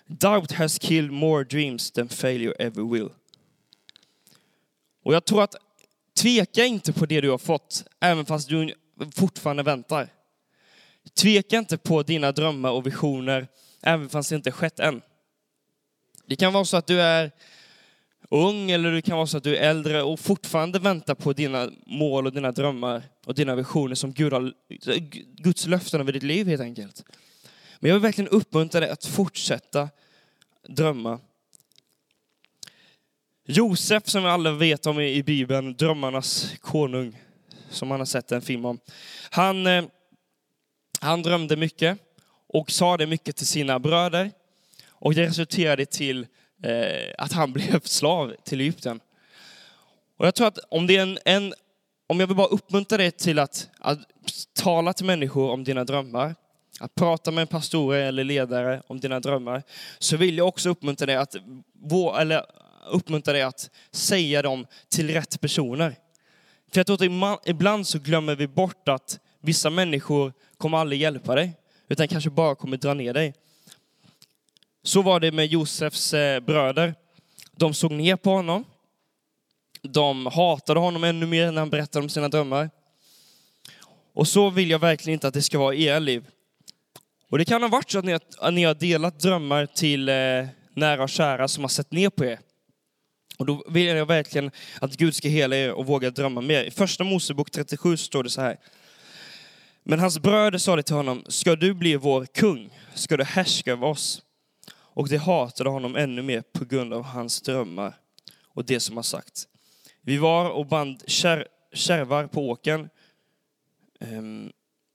Doubt 0.07 0.51
has 0.51 0.79
killed 0.79 1.12
more 1.12 1.43
dreams 1.43 1.91
than 1.91 2.09
failure 2.09 2.53
ever 2.59 2.93
will. 2.93 3.09
Och 5.03 5.13
jag 5.13 5.25
tror 5.25 5.43
att 5.43 5.55
tveka 6.17 6.65
inte 6.65 6.93
på 6.93 7.05
det 7.05 7.21
du 7.21 7.29
har 7.29 7.38
fått, 7.38 7.85
även 8.00 8.25
fast 8.25 8.50
du 8.50 8.73
fortfarande 9.15 9.63
väntar. 9.63 10.09
Tveka 11.13 11.57
inte 11.57 11.77
på 11.77 12.03
dina 12.03 12.31
drömmar 12.31 12.71
och 12.71 12.88
visioner, 12.88 13.47
även 13.81 14.09
fast 14.09 14.29
det 14.29 14.35
inte 14.35 14.51
skett 14.51 14.79
än. 14.79 15.01
Det 16.25 16.35
kan 16.35 16.53
vara 16.53 16.65
så 16.65 16.77
att 16.77 16.88
du 16.88 17.01
är 17.01 17.31
ung 18.29 18.71
eller 18.71 18.91
det 18.91 19.01
kan 19.01 19.17
vara 19.17 19.27
så 19.27 19.38
att 19.38 19.43
du 19.43 19.57
är 19.57 19.69
äldre 19.69 20.03
och 20.03 20.19
fortfarande 20.19 20.79
väntar 20.79 21.15
på 21.15 21.33
dina 21.33 21.69
mål 21.85 22.25
och 22.25 22.33
dina 22.33 22.51
drömmar 22.51 23.03
och 23.25 23.35
dina 23.35 23.55
visioner 23.55 23.95
som 23.95 24.13
Gud 24.13 24.33
har, 24.33 24.53
Guds 25.43 25.67
löften 25.67 26.01
över 26.01 26.12
ditt 26.12 26.23
liv 26.23 26.47
helt 26.47 26.62
enkelt. 26.62 27.03
Men 27.83 27.89
jag 27.89 27.95
vill 27.95 28.01
verkligen 28.01 28.29
uppmuntra 28.29 28.79
dig 28.79 28.89
att 28.89 29.05
fortsätta 29.05 29.89
drömma. 30.67 31.19
Josef 33.45 34.07
som 34.07 34.23
vi 34.23 34.29
alla 34.29 34.51
vet 34.51 34.85
om 34.85 34.99
i 34.99 35.23
Bibeln, 35.23 35.73
drömmarnas 35.73 36.53
konung, 36.61 37.21
som 37.69 37.87
man 37.87 37.99
har 37.99 38.05
sett 38.05 38.31
en 38.31 38.41
film 38.41 38.65
om. 38.65 38.79
Han, 39.29 39.67
eh, 39.67 39.83
han 41.01 41.21
drömde 41.21 41.55
mycket 41.55 41.97
och 42.47 42.71
sa 42.71 42.97
det 42.97 43.07
mycket 43.07 43.35
till 43.35 43.47
sina 43.47 43.79
bröder. 43.79 44.31
Och 44.89 45.13
det 45.13 45.25
resulterade 45.25 45.85
till 45.85 46.27
eh, 46.63 47.13
att 47.17 47.31
han 47.31 47.53
blev 47.53 47.79
slav 47.79 48.35
till 48.43 48.61
Egypten. 48.61 48.99
Och 50.17 50.27
jag 50.27 50.35
tror 50.35 50.47
att 50.47 50.59
om 50.69 50.87
det 50.87 50.97
är 50.97 51.01
en, 51.01 51.19
en 51.25 51.53
om 52.07 52.19
jag 52.19 52.27
vill 52.27 52.37
bara 52.37 52.47
uppmuntra 52.47 52.97
dig 52.97 53.11
till 53.11 53.39
att, 53.39 53.69
att 53.79 53.99
tala 54.53 54.93
till 54.93 55.05
människor 55.05 55.51
om 55.51 55.63
dina 55.63 55.83
drömmar, 55.83 56.35
att 56.79 56.95
prata 56.95 57.31
med 57.31 57.41
en 57.41 57.47
pastor 57.47 57.95
eller 57.95 58.23
ledare 58.23 58.81
om 58.87 58.99
dina 58.99 59.19
drömmar, 59.19 59.63
så 59.99 60.17
vill 60.17 60.37
jag 60.37 60.47
också 60.47 60.69
uppmuntra 60.69 61.05
dig 61.05 61.15
att, 61.15 61.35
eller 62.19 62.45
uppmuntra 62.91 63.33
dig 63.33 63.41
att 63.41 63.69
säga 63.91 64.41
dem 64.41 64.65
till 64.89 65.13
rätt 65.13 65.41
personer. 65.41 65.95
För 66.71 66.79
jag 66.79 66.87
tror 66.87 67.25
att 67.33 67.47
ibland 67.47 67.87
så 67.87 67.99
glömmer 67.99 68.35
vi 68.35 68.47
bort 68.47 68.89
att 68.89 69.19
vissa 69.39 69.69
människor 69.69 70.33
kommer 70.57 70.77
aldrig 70.77 71.01
hjälpa 71.01 71.35
dig, 71.35 71.53
utan 71.87 72.07
kanske 72.07 72.29
bara 72.29 72.55
kommer 72.55 72.77
dra 72.77 72.93
ner 72.93 73.13
dig. 73.13 73.33
Så 74.83 75.01
var 75.01 75.19
det 75.19 75.31
med 75.31 75.45
Josefs 75.45 76.13
eh, 76.13 76.39
bröder. 76.39 76.95
De 77.55 77.73
såg 77.73 77.91
ner 77.91 78.15
på 78.15 78.29
honom. 78.29 78.65
De 79.81 80.25
hatade 80.25 80.79
honom 80.79 81.03
ännu 81.03 81.25
mer 81.25 81.51
när 81.51 81.61
han 81.61 81.69
berättade 81.69 82.03
om 82.03 82.09
sina 82.09 82.29
drömmar. 82.29 82.69
Och 84.13 84.27
så 84.27 84.49
vill 84.49 84.69
jag 84.69 84.79
verkligen 84.79 85.13
inte 85.13 85.27
att 85.27 85.33
det 85.33 85.41
ska 85.41 85.59
vara 85.59 85.73
i 85.73 85.83
era 85.83 85.99
liv. 85.99 86.25
Och 87.33 87.39
det 87.39 87.45
kan 87.45 87.61
ha 87.61 87.69
varit 87.69 87.91
så 87.91 87.99
att 87.99 88.05
ni 88.05 88.11
har, 88.11 88.21
att 88.39 88.53
ni 88.53 88.63
har 88.63 88.73
delat 88.73 89.19
drömmar 89.19 89.65
till 89.65 90.09
eh, 90.09 90.15
nära 90.73 91.03
och 91.03 91.09
kära 91.09 91.47
som 91.47 91.63
har 91.63 91.69
sett 91.69 91.91
ner 91.91 92.09
på 92.09 92.25
er. 92.25 92.39
Och 93.37 93.45
då 93.45 93.63
vill 93.69 93.85
jag 93.85 94.05
verkligen 94.05 94.51
att 94.81 94.97
Gud 94.97 95.15
ska 95.15 95.27
hela 95.27 95.55
er 95.55 95.71
och 95.71 95.85
våga 95.85 96.09
drömma 96.09 96.41
mer. 96.41 96.63
I 96.63 96.71
första 96.71 97.03
Mosebok 97.03 97.51
37 97.51 97.97
står 97.97 98.23
det 98.23 98.29
så 98.29 98.41
här. 98.41 98.57
Men 99.83 99.99
hans 99.99 100.19
bröder 100.19 100.57
sa 100.57 100.75
det 100.75 100.83
till 100.83 100.95
honom, 100.95 101.23
ska 101.27 101.55
du 101.55 101.73
bli 101.73 101.95
vår 101.95 102.25
kung? 102.25 102.69
Ska 102.93 103.17
du 103.17 103.23
härska 103.23 103.71
över 103.71 103.87
oss? 103.87 104.21
Och 104.75 105.09
de 105.09 105.17
hatade 105.17 105.69
honom 105.69 105.95
ännu 105.95 106.21
mer 106.21 106.41
på 106.41 106.65
grund 106.65 106.93
av 106.93 107.03
hans 107.03 107.41
drömmar 107.41 107.95
och 108.47 108.65
det 108.65 108.79
som 108.79 108.95
har 108.95 109.03
sagts. 109.03 109.47
Vi 110.01 110.17
var 110.17 110.49
och 110.49 110.65
band 110.65 111.03
kär, 111.07 111.47
kärvar 111.73 112.27
på 112.27 112.49
åken. 112.49 112.89
Um, 113.99 114.09
ehm, 114.09 114.51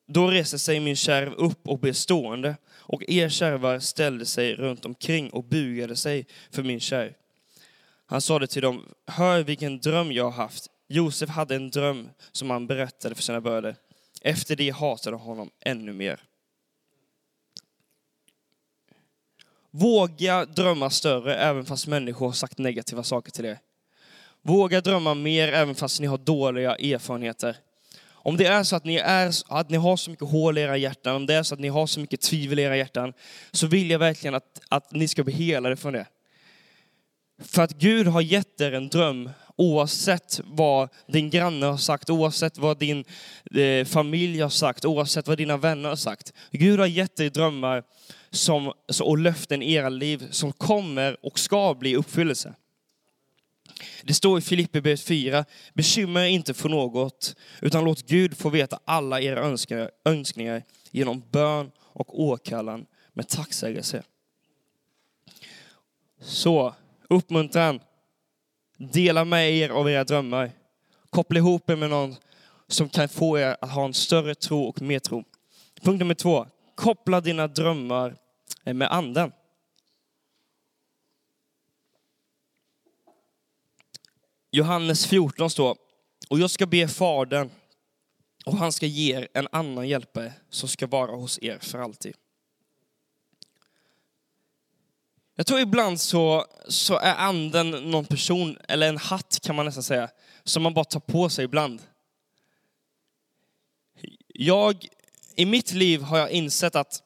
då 0.09 0.31
reste 0.31 0.59
sig 0.59 0.81
min 0.81 0.97
kärv 0.97 1.33
upp 1.33 1.69
och 1.69 1.79
blev 1.79 1.93
stående, 1.93 2.57
och 2.77 3.03
er 3.09 3.29
kärvar 3.29 3.79
ställde 3.79 4.27
sig 4.27 4.55
runt 4.55 4.85
omkring 4.85 5.31
och 5.31 5.45
bugade 5.45 5.97
sig 5.97 6.27
för 6.51 6.63
min 6.63 6.81
kärv. 6.81 7.13
Han 8.07 8.21
sade 8.21 8.47
till 8.47 8.63
dem, 8.63 8.89
hör 9.07 9.43
vilken 9.43 9.79
dröm 9.81 10.13
jag 10.13 10.25
har 10.25 10.43
haft. 10.43 10.67
Josef 10.89 11.31
hade 11.31 11.57
en 11.57 11.71
dröm 11.71 12.11
som 12.33 12.51
han 12.51 12.67
berättade 12.67 13.15
för 13.15 13.23
sina 13.23 13.41
bröder. 13.41 13.77
Efter 14.23 14.57
det 14.57 14.71
hatade 14.71 15.17
honom 15.17 15.51
ännu 15.61 15.93
mer. 15.93 16.21
Våga 19.71 20.45
drömma 20.45 20.91
större 20.91 21.37
även 21.37 21.65
fast 21.65 21.87
människor 21.87 22.27
har 22.27 22.33
sagt 22.33 22.59
negativa 22.59 23.03
saker 23.03 23.31
till 23.31 23.45
er. 23.45 23.59
Våga 24.43 24.81
drömma 24.81 25.15
mer 25.15 25.49
även 25.49 25.75
fast 25.75 26.01
ni 26.01 26.07
har 26.07 26.19
dåliga 26.19 26.77
erfarenheter. 26.77 27.57
Om 28.23 28.37
det 28.37 28.47
är 28.47 28.63
så 28.63 28.77
att 28.77 28.85
ni, 28.85 28.97
är, 28.97 29.33
att 29.49 29.71
ni 29.71 29.77
har 29.77 29.97
så 29.97 30.11
mycket 30.11 30.29
hål 30.29 30.59
i 30.59 30.61
era 30.61 30.77
hjärtan, 30.77 31.17
om 31.17 31.27
det 31.27 31.35
är 31.35 31.43
så 31.43 31.55
att 31.55 31.61
ni 31.61 31.69
har 31.69 31.87
så 31.87 32.01
mycket 32.01 32.21
tvivel 32.21 32.59
i 32.59 32.63
era 32.63 32.77
hjärtan, 32.77 33.13
så 33.53 33.67
vill 33.67 33.91
jag 33.91 33.99
verkligen 33.99 34.35
att, 34.35 34.61
att 34.69 34.93
ni 34.93 35.09
ska 35.09 35.25
bli 35.25 35.35
helade 35.35 35.77
från 35.77 35.93
det. 35.93 36.07
För 37.43 37.63
att 37.63 37.73
Gud 37.73 38.07
har 38.07 38.21
gett 38.21 38.61
er 38.61 38.73
en 38.73 38.89
dröm 38.89 39.31
oavsett 39.57 40.41
vad 40.45 40.89
din 41.07 41.31
granne 41.31 41.67
har 41.67 41.77
sagt, 41.77 42.11
oavsett 42.11 42.59
vad 42.59 42.79
din 42.79 43.05
eh, 43.55 43.85
familj 43.85 44.41
har 44.41 44.49
sagt, 44.49 44.85
oavsett 44.85 45.29
vad 45.29 45.39
dina 45.39 45.57
vänner 45.57 45.89
har 45.89 45.97
sagt. 45.97 46.33
Gud 46.51 46.81
har 46.81 46.87
gett 46.87 47.17
dig 47.17 47.31
drömmar 47.31 47.83
som, 48.31 48.73
och 49.03 49.19
löften 49.19 49.63
i 49.63 49.73
era 49.73 49.89
liv 49.89 50.27
som 50.31 50.53
kommer 50.53 51.27
och 51.27 51.39
ska 51.39 51.75
bli 51.75 51.97
uppfyllelse. 51.97 52.55
Det 54.03 54.15
står 54.15 54.39
i 54.39 54.41
Filipperbrevet 54.41 55.01
4, 55.01 55.45
bekymra 55.75 56.27
er 56.27 56.31
inte 56.31 56.55
för 56.55 56.69
något, 56.69 57.37
utan 57.61 57.85
låt 57.85 58.07
Gud 58.07 58.37
få 58.37 58.49
veta 58.49 58.79
alla 58.85 59.21
era 59.21 59.41
önskningar, 59.41 59.91
önskningar 60.05 60.63
genom 60.91 61.23
bön 61.31 61.71
och 61.79 62.21
åkallan 62.21 62.87
med 63.13 63.29
tacksägelse. 63.29 64.03
Så, 66.21 66.75
uppmuntran. 67.09 67.81
Dela 68.79 69.25
med 69.25 69.53
er 69.53 69.69
av 69.69 69.91
era 69.91 70.05
drömmar. 70.05 70.51
Koppla 71.11 71.39
ihop 71.39 71.71
er 71.71 71.77
med 71.77 71.91
någon 71.91 72.17
som 72.69 72.89
kan 72.89 73.09
få 73.09 73.39
er 73.39 73.57
att 73.61 73.71
ha 73.71 73.85
en 73.85 73.95
större 73.95 74.35
tro 74.35 74.63
och 74.63 74.83
mer 74.83 74.99
tro. 74.99 75.25
Punkt 75.83 75.99
nummer 75.99 76.15
två. 76.15 76.47
Koppla 76.75 77.21
dina 77.21 77.47
drömmar 77.47 78.17
med 78.65 78.93
anden. 78.93 79.33
Johannes 84.51 85.07
14 85.07 85.51
står, 85.51 85.77
och 86.29 86.39
jag 86.39 86.51
ska 86.51 86.67
be 86.67 86.89
Fadern 86.89 87.51
och 88.47 88.57
han 88.57 88.73
ska 88.73 88.87
ge 88.87 89.17
er 89.17 89.29
en 89.35 89.49
annan 89.53 89.89
hjälpare 89.89 90.33
som 90.51 90.69
ska 90.69 90.87
vara 90.87 91.17
hos 91.17 91.39
er 91.43 91.59
för 91.59 91.79
alltid. 91.79 92.15
Jag 95.35 95.47
tror 95.47 95.61
ibland 95.61 96.01
så, 96.01 96.47
så 96.69 96.99
är 96.99 97.15
anden 97.15 97.71
någon 97.71 98.05
person, 98.05 98.59
eller 98.69 98.89
en 98.89 98.99
hatt 98.99 99.39
kan 99.43 99.57
man 99.57 99.67
nästan 99.67 99.83
säga, 99.83 100.11
som 100.45 100.63
man 100.63 100.75
bara 100.75 100.85
tar 100.85 101.01
på 101.01 101.29
sig 101.29 101.45
ibland. 101.45 101.83
Jag, 104.29 104.87
i 105.37 105.47
mitt 105.47 105.73
liv 105.73 106.03
har 106.03 106.19
jag 106.19 106.31
insett 106.31 106.77
att 106.77 107.03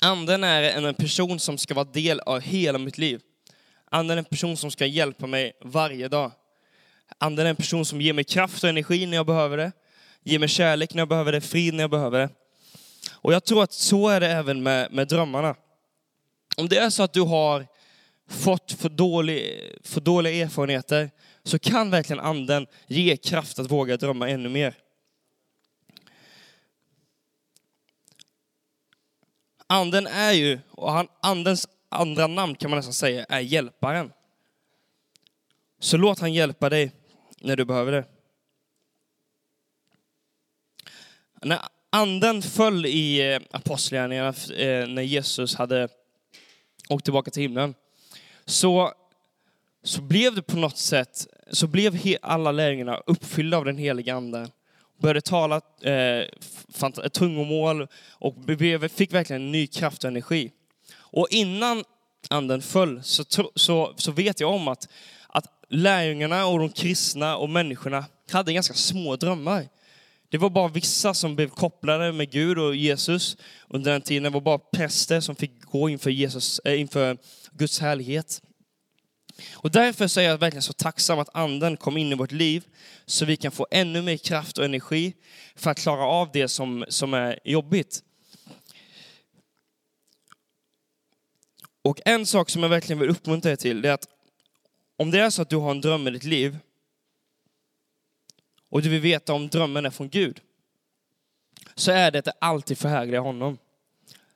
anden 0.00 0.44
är 0.44 0.62
en 0.62 0.94
person 0.94 1.40
som 1.40 1.58
ska 1.58 1.74
vara 1.74 1.84
del 1.84 2.20
av 2.20 2.40
hela 2.40 2.78
mitt 2.78 2.98
liv. 2.98 3.20
Anden 3.84 4.18
är 4.18 4.18
en 4.18 4.24
person 4.24 4.56
som 4.56 4.70
ska 4.70 4.86
hjälpa 4.86 5.26
mig 5.26 5.52
varje 5.60 6.08
dag. 6.08 6.32
Anden 7.18 7.46
är 7.46 7.50
en 7.50 7.56
person 7.56 7.84
som 7.84 8.00
ger 8.00 8.12
mig 8.12 8.24
kraft 8.24 8.64
och 8.64 8.70
energi 8.70 9.06
när 9.06 9.16
jag 9.16 9.26
behöver 9.26 9.56
det. 9.56 9.72
Ger 10.22 10.38
mig 10.38 10.48
kärlek 10.48 10.94
när 10.94 11.00
jag 11.00 11.08
behöver 11.08 11.32
det, 11.32 11.40
frid 11.40 11.74
när 11.74 11.82
jag 11.82 11.90
behöver 11.90 12.18
det. 12.18 12.28
Och 13.12 13.32
jag 13.32 13.44
tror 13.44 13.62
att 13.62 13.72
så 13.72 14.08
är 14.08 14.20
det 14.20 14.28
även 14.28 14.62
med, 14.62 14.92
med 14.92 15.08
drömmarna. 15.08 15.54
Om 16.56 16.68
det 16.68 16.78
är 16.78 16.90
så 16.90 17.02
att 17.02 17.12
du 17.12 17.20
har 17.20 17.66
fått 18.28 18.72
för, 18.72 18.88
dålig, 18.88 19.60
för 19.84 20.00
dåliga 20.00 20.44
erfarenheter 20.44 21.10
så 21.44 21.58
kan 21.58 21.90
verkligen 21.90 22.20
anden 22.20 22.66
ge 22.86 23.16
kraft 23.16 23.58
att 23.58 23.70
våga 23.70 23.96
drömma 23.96 24.28
ännu 24.28 24.48
mer. 24.48 24.74
Anden 29.66 30.06
är 30.06 30.32
ju, 30.32 30.58
och 30.70 30.92
han, 30.92 31.08
andens 31.22 31.68
andra 31.88 32.26
namn 32.26 32.54
kan 32.54 32.70
man 32.70 32.76
nästan 32.76 32.92
säga, 32.92 33.26
är 33.28 33.40
hjälparen. 33.40 34.12
Så 35.80 35.96
låt 35.96 36.18
han 36.18 36.32
hjälpa 36.32 36.68
dig 36.70 36.92
när 37.44 37.56
du 37.56 37.64
behöver 37.64 37.92
det. 37.92 38.04
När 41.42 41.58
anden 41.90 42.42
föll 42.42 42.86
i 42.86 43.32
eh, 43.32 43.40
apostlagärningarna 43.50 44.28
eh, 44.56 44.88
när 44.88 45.02
Jesus 45.02 45.54
hade 45.54 45.88
åkt 46.88 47.04
tillbaka 47.04 47.30
till 47.30 47.42
himlen, 47.42 47.74
så, 48.44 48.92
så 49.82 50.02
blev 50.02 50.34
det 50.34 50.42
på 50.42 50.56
något 50.56 50.78
sätt, 50.78 51.26
så 51.50 51.66
blev 51.66 51.98
alla 52.22 52.52
lärjungarna 52.52 53.02
uppfyllda 53.06 53.56
av 53.56 53.64
den 53.64 53.78
heliga 53.78 54.14
anden. 54.14 54.50
Började 54.98 55.20
tala 55.20 55.60
eh, 55.82 57.08
tungomål 57.12 57.88
och 58.10 58.36
fick 58.94 59.12
verkligen 59.12 59.42
en 59.42 59.52
ny 59.52 59.66
kraft 59.66 60.04
och 60.04 60.08
energi. 60.08 60.52
Och 60.96 61.26
innan 61.30 61.84
anden 62.30 62.62
föll 62.62 63.02
så, 63.02 63.24
så, 63.54 63.94
så 63.96 64.12
vet 64.12 64.40
jag 64.40 64.50
om 64.50 64.68
att 64.68 64.88
lärjungarna 65.76 66.46
och 66.46 66.58
de 66.58 66.68
kristna 66.68 67.36
och 67.36 67.50
människorna 67.50 68.04
hade 68.30 68.52
ganska 68.52 68.74
små 68.74 69.16
drömmar. 69.16 69.68
Det 70.28 70.38
var 70.38 70.50
bara 70.50 70.68
vissa 70.68 71.14
som 71.14 71.36
blev 71.36 71.48
kopplade 71.48 72.12
med 72.12 72.30
Gud 72.30 72.58
och 72.58 72.76
Jesus 72.76 73.36
under 73.68 73.92
den 73.92 74.02
tiden. 74.02 74.22
Det 74.22 74.30
var 74.30 74.40
bara 74.40 74.58
präster 74.58 75.20
som 75.20 75.36
fick 75.36 75.62
gå 75.62 75.88
inför, 75.88 76.10
Jesus, 76.10 76.58
äh, 76.64 76.80
inför 76.80 77.18
Guds 77.52 77.80
härlighet. 77.80 78.42
Och 79.52 79.70
därför 79.70 80.18
är 80.18 80.22
jag 80.22 80.38
verkligen 80.38 80.62
så 80.62 80.72
tacksam 80.72 81.18
att 81.18 81.36
anden 81.36 81.76
kom 81.76 81.96
in 81.96 82.12
i 82.12 82.14
vårt 82.14 82.32
liv 82.32 82.64
så 83.06 83.24
vi 83.24 83.36
kan 83.36 83.52
få 83.52 83.66
ännu 83.70 84.02
mer 84.02 84.16
kraft 84.16 84.58
och 84.58 84.64
energi 84.64 85.14
för 85.56 85.70
att 85.70 85.78
klara 85.78 86.04
av 86.04 86.30
det 86.32 86.48
som, 86.48 86.84
som 86.88 87.14
är 87.14 87.38
jobbigt. 87.44 88.02
Och 91.82 92.00
en 92.04 92.26
sak 92.26 92.50
som 92.50 92.62
jag 92.62 92.70
verkligen 92.70 93.00
vill 93.00 93.10
uppmuntra 93.10 93.52
er 93.52 93.56
till, 93.56 93.82
det 93.82 93.88
är 93.88 93.92
att 93.92 94.08
om 94.96 95.10
det 95.10 95.20
är 95.20 95.30
så 95.30 95.42
att 95.42 95.50
du 95.50 95.56
har 95.56 95.70
en 95.70 95.80
dröm 95.80 96.08
i 96.08 96.10
ditt 96.10 96.24
liv 96.24 96.58
och 98.68 98.82
du 98.82 98.88
vill 98.88 99.00
veta 99.00 99.34
om 99.34 99.48
drömmen 99.48 99.86
är 99.86 99.90
från 99.90 100.08
Gud, 100.08 100.40
så 101.74 101.90
är 101.92 102.10
det 102.10 102.18
att 102.18 102.24
det 102.24 102.32
alltid 102.38 102.78
förhärligar 102.78 103.20
honom. 103.20 103.58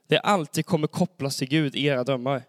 Det 0.09 0.19
alltid 0.19 0.67
kommer 0.67 0.87
kopplas 0.87 1.37
till 1.37 1.49
Gud 1.49 1.77
i 1.77 1.85
era 1.85 2.05
drömmar. 2.05 2.43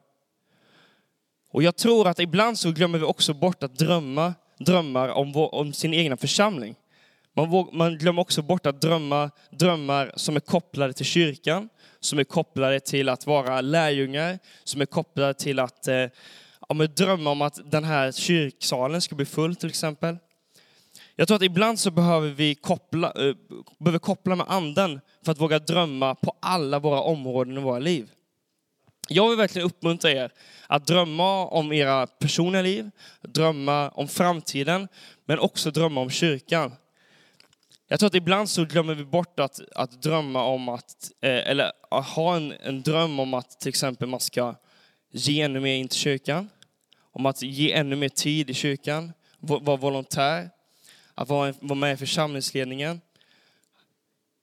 Och 1.51 1.63
jag 1.63 1.75
tror 1.75 2.07
att 2.07 2.19
ibland 2.19 2.59
så 2.59 2.71
glömmer 2.71 2.99
vi 2.99 3.05
också 3.05 3.33
bort 3.33 3.63
att 3.63 3.75
drömma 3.75 4.33
drömmar 4.59 5.09
om, 5.09 5.31
vår, 5.31 5.55
om 5.55 5.73
sin 5.73 5.93
egna 5.93 6.17
församling. 6.17 6.75
Man, 7.33 7.49
våg, 7.49 7.73
man, 7.73 7.97
glömmer 7.97 8.21
också 8.21 8.41
bort 8.41 8.65
att 8.65 8.81
drömma 8.81 9.31
drömmar 9.51 10.13
som 10.15 10.35
är 10.35 10.39
kopplade 10.39 10.93
till 10.93 11.05
kyrkan, 11.05 11.69
som 11.99 12.19
är 12.19 12.23
kopplade 12.23 12.79
till 12.79 13.09
att 13.09 13.25
vara 13.27 13.61
lärjungar, 13.61 14.39
som 14.63 14.81
är 14.81 14.85
kopplade 14.85 15.33
till 15.33 15.59
att 15.59 15.87
eh, 15.87 16.05
om 16.69 16.81
att 16.81 16.95
drömma 16.95 17.29
om 17.29 17.41
att 17.41 17.71
den 17.71 17.83
här 17.83 18.11
kyrksalen 18.11 19.01
ska 19.01 19.15
bli 19.15 19.25
full 19.25 19.55
till 19.55 19.69
exempel. 19.69 20.17
Jag 21.15 21.27
tror 21.27 21.35
att 21.35 21.43
ibland 21.43 21.79
så 21.79 21.91
behöver 21.91 22.29
vi 22.29 22.55
koppla, 22.55 23.13
uh, 23.19 23.35
behöver 23.79 23.99
koppla 23.99 24.35
med 24.35 24.45
anden 24.49 25.01
för 25.25 25.31
att 25.31 25.41
våga 25.41 25.59
drömma 25.59 26.15
på 26.15 26.33
alla 26.39 26.79
våra 26.79 27.01
områden 27.01 27.57
i 27.57 27.61
våra 27.61 27.79
liv. 27.79 28.11
Jag 29.07 29.29
vill 29.29 29.38
verkligen 29.38 29.65
uppmuntra 29.65 30.11
er 30.11 30.31
att 30.67 30.88
drömma 30.88 31.45
om 31.45 31.73
era 31.73 32.07
personliga 32.07 32.61
liv, 32.61 32.91
drömma 33.21 33.89
om 33.89 34.07
framtiden, 34.07 34.88
men 35.25 35.39
också 35.39 35.71
drömma 35.71 36.01
om 36.01 36.09
kyrkan. 36.09 36.71
Jag 37.88 37.99
tror 37.99 38.07
att 38.07 38.15
ibland 38.15 38.49
så 38.49 38.65
glömmer 38.65 38.95
vi 38.95 39.05
bort 39.05 39.39
att, 39.39 39.59
att 39.75 40.01
drömma 40.01 40.43
om 40.43 40.69
att, 40.69 41.11
eh, 41.21 41.49
eller 41.49 41.71
att 41.91 42.05
ha 42.05 42.35
en, 42.35 42.53
en 42.63 42.81
dröm 42.81 43.19
om 43.19 43.33
att 43.33 43.59
till 43.59 43.69
exempel 43.69 44.07
man 44.07 44.19
ska 44.19 44.55
ge 45.11 45.41
ännu 45.41 45.59
mer 45.59 45.75
in 45.75 45.88
till 45.88 45.99
kyrkan 45.99 46.49
om 47.11 47.25
att 47.25 47.41
ge 47.41 47.71
ännu 47.71 47.95
mer 47.95 48.09
tid 48.09 48.49
i 48.49 48.53
kyrkan, 48.53 49.13
vara 49.39 49.77
volontär, 49.77 50.49
att 51.15 51.29
vara, 51.29 51.75
med 51.75 51.93
i 51.93 51.97
församlingsledningen. 51.97 53.01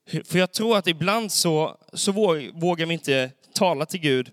För 0.07 0.39
jag 0.39 0.51
tror 0.51 0.77
att 0.77 0.87
ibland 0.87 1.31
så, 1.31 1.77
så 1.93 2.11
vågar 2.53 2.85
vi 2.85 2.93
inte 2.93 3.31
tala 3.53 3.85
till 3.85 3.99
Gud 3.99 4.31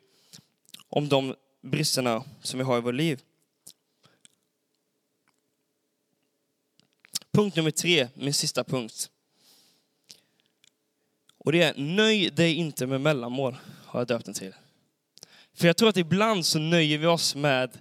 om 0.89 1.09
de 1.09 1.35
bristerna 1.63 2.25
som 2.43 2.59
vi 2.59 2.65
har 2.65 2.79
i 2.79 2.81
vårt 2.81 2.95
liv. 2.95 3.23
Punkt 7.33 7.57
nummer 7.57 7.71
tre, 7.71 8.09
min 8.15 8.35
sista 8.35 8.65
punkt. 8.65 9.11
Och 11.39 11.53
det 11.53 11.63
är 11.63 11.75
nöj 11.77 12.31
dig 12.31 12.55
inte 12.55 12.87
med 12.87 13.01
mellanmål, 13.01 13.57
har 13.87 14.01
jag 14.01 14.07
döpt 14.07 14.25
den 14.25 14.35
till. 14.35 14.55
För 15.55 15.67
jag 15.67 15.77
tror 15.77 15.89
att 15.89 15.97
ibland 15.97 16.47
så 16.47 16.59
nöjer 16.59 16.99
vi 16.99 17.07
oss 17.07 17.35
med 17.35 17.79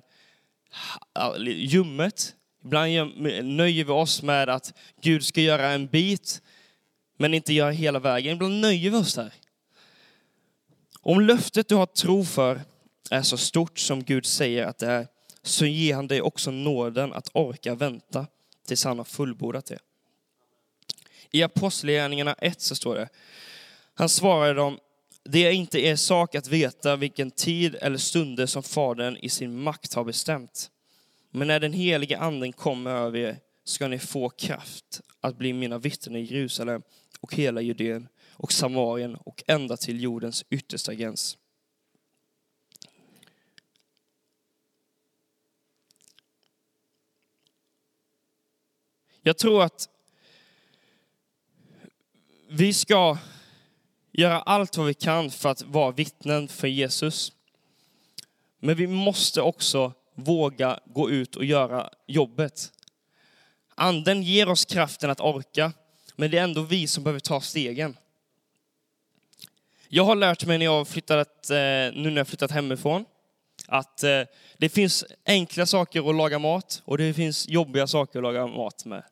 ljummet. 1.45 2.35
Ibland 2.63 3.17
nöjer 3.43 3.83
vi 3.83 3.91
oss 3.91 4.21
med 4.21 4.49
att 4.49 4.73
Gud 5.01 5.25
ska 5.25 5.41
göra 5.41 5.69
en 5.69 5.87
bit, 5.87 6.41
men 7.17 7.33
inte 7.33 7.53
göra 7.53 7.71
hela 7.71 7.99
vägen. 7.99 8.33
Ibland 8.33 8.59
nöjer 8.61 8.91
vi 8.91 8.97
oss 8.97 9.15
där. 9.15 9.33
Om 11.01 11.21
löftet 11.21 11.67
du 11.67 11.75
har 11.75 11.85
tro 11.85 12.25
för 12.25 12.61
är 13.09 13.21
så 13.21 13.37
stort 13.37 13.79
som 13.79 14.03
Gud 14.03 14.25
säger 14.25 14.65
att 14.65 14.77
det 14.77 14.87
är, 14.87 15.07
så 15.43 15.65
ger 15.65 15.95
han 15.95 16.07
dig 16.07 16.21
också 16.21 16.51
nåden 16.51 17.13
att 17.13 17.29
orka 17.33 17.75
vänta 17.75 18.27
tills 18.67 18.83
han 18.83 18.97
har 18.97 19.05
fullbordat 19.05 19.65
det. 19.65 19.79
I 21.31 21.43
Apostlagärningarna 21.43 22.33
1 22.33 22.61
så 22.61 22.75
står 22.75 22.95
det, 22.95 23.09
han 23.93 24.09
svarade 24.09 24.53
dem, 24.53 24.79
det 25.23 25.39
är 25.39 25.51
inte 25.51 25.79
er 25.79 25.95
sak 25.95 26.35
att 26.35 26.47
veta 26.47 26.95
vilken 26.95 27.31
tid 27.31 27.75
eller 27.81 27.97
stunder 27.97 28.45
som 28.45 28.63
Fadern 28.63 29.17
i 29.17 29.29
sin 29.29 29.59
makt 29.59 29.93
har 29.93 30.03
bestämt. 30.03 30.71
Men 31.31 31.47
när 31.47 31.59
den 31.59 31.73
helige 31.73 32.17
anden 32.17 32.53
kommer 32.53 32.91
över 32.91 33.19
er 33.19 33.39
ska 33.63 33.87
ni 33.87 33.99
få 33.99 34.29
kraft 34.29 35.01
att 35.21 35.37
bli 35.37 35.53
mina 35.53 35.77
vittnen 35.77 36.15
i 36.15 36.23
Jerusalem 36.23 36.81
och 37.19 37.35
hela 37.35 37.61
Judeen 37.61 38.07
och 38.31 38.51
Samarien 38.51 39.15
och 39.15 39.43
ända 39.47 39.77
till 39.77 40.03
jordens 40.03 40.45
yttersta 40.49 40.93
gräns. 40.93 41.37
Jag 49.21 49.37
tror 49.37 49.63
att 49.63 49.89
vi 52.49 52.73
ska 52.73 53.17
göra 54.13 54.41
allt 54.41 54.77
vad 54.77 54.87
vi 54.87 54.93
kan 54.93 55.31
för 55.31 55.49
att 55.49 55.61
vara 55.61 55.91
vittnen 55.91 56.47
för 56.47 56.67
Jesus. 56.67 57.31
Men 58.59 58.75
vi 58.75 58.87
måste 58.87 59.41
också 59.41 59.93
våga 60.15 60.79
gå 60.85 61.09
ut 61.09 61.35
och 61.35 61.45
göra 61.45 61.89
jobbet. 62.07 62.71
Anden 63.75 64.23
ger 64.23 64.49
oss 64.49 64.65
kraften 64.65 65.09
att 65.09 65.19
orka, 65.19 65.73
men 66.15 66.31
det 66.31 66.37
är 66.37 66.43
ändå 66.43 66.61
vi 66.61 66.87
som 66.87 67.03
behöver 67.03 67.19
ta 67.19 67.41
stegen. 67.41 67.97
Jag 69.87 70.03
har 70.03 70.15
lärt 70.15 70.45
mig 70.45 70.57
när 70.57 70.65
jag 70.65 70.77
har 70.77 70.85
flyttat, 70.85 71.49
eh, 71.49 71.55
nu 71.55 72.09
när 72.09 72.17
jag 72.17 72.27
flyttat 72.27 72.51
hemifrån, 72.51 73.05
att 73.67 74.03
eh, 74.03 74.21
det 74.57 74.69
finns 74.69 75.05
enkla 75.25 75.65
saker 75.65 76.09
att 76.09 76.15
laga 76.15 76.39
mat 76.39 76.81
och 76.85 76.97
det 76.97 77.13
finns 77.13 77.49
jobbiga 77.49 77.87
saker 77.87 78.19
att 78.19 78.23
laga 78.23 78.47
mat 78.47 78.85
med. 78.85 79.03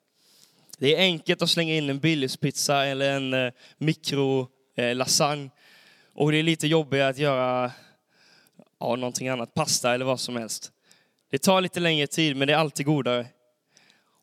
Det 0.78 0.96
är 0.96 1.00
enkelt 1.00 1.42
att 1.42 1.50
slänga 1.50 1.74
in 1.74 1.90
en 1.90 2.00
Billys-pizza 2.00 2.86
eller 2.86 3.12
en 3.16 3.34
eh, 3.34 3.52
mikro... 3.78 4.48
Eh, 4.82 4.96
lasagne, 4.96 5.50
Och 6.14 6.32
det 6.32 6.38
är 6.38 6.44
lite 6.44 6.68
jobbigare 6.68 7.10
att 7.10 7.18
göra 7.18 7.72
ja, 8.80 8.96
någonting 8.96 9.28
annat, 9.28 9.54
pasta 9.54 9.94
eller 9.94 10.06
vad 10.06 10.20
som 10.20 10.36
helst. 10.36 10.72
Det 11.32 11.38
tar 11.38 11.62
lite 11.62 11.80
längre 11.80 12.08
tid, 12.08 12.36
men 12.36 12.48
det 12.48 12.54
är 12.54 12.58
alltid 12.58 12.86
godare. 12.86 13.28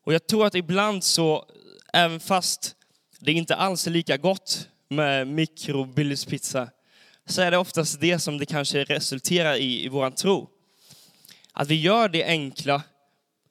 Och 0.04 0.14
jag 0.14 0.26
tror 0.26 0.46
att 0.46 0.54
ibland 0.54 1.04
så, 1.04 1.44
även 1.92 2.20
fast 2.20 2.76
det 3.18 3.32
inte 3.32 3.54
alls 3.56 3.86
är 3.86 3.90
lika 3.90 4.16
gott 4.16 4.68
med 4.88 5.26
mikro 5.26 5.92
pizza, 6.28 6.70
så 7.26 7.42
är 7.42 7.50
det 7.50 7.58
oftast 7.58 8.00
det 8.00 8.18
som 8.18 8.38
det 8.38 8.46
kanske 8.46 8.84
resulterar 8.84 9.54
i, 9.54 9.84
i 9.84 9.88
vår 9.88 10.10
tro. 10.10 10.48
Att 11.52 11.68
vi 11.68 11.74
gör 11.74 12.08
det 12.08 12.24
enkla 12.24 12.82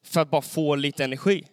för 0.03 0.21
att 0.21 0.29
bara 0.29 0.41
få 0.41 0.75
lite 0.75 1.03
energi. 1.03 1.47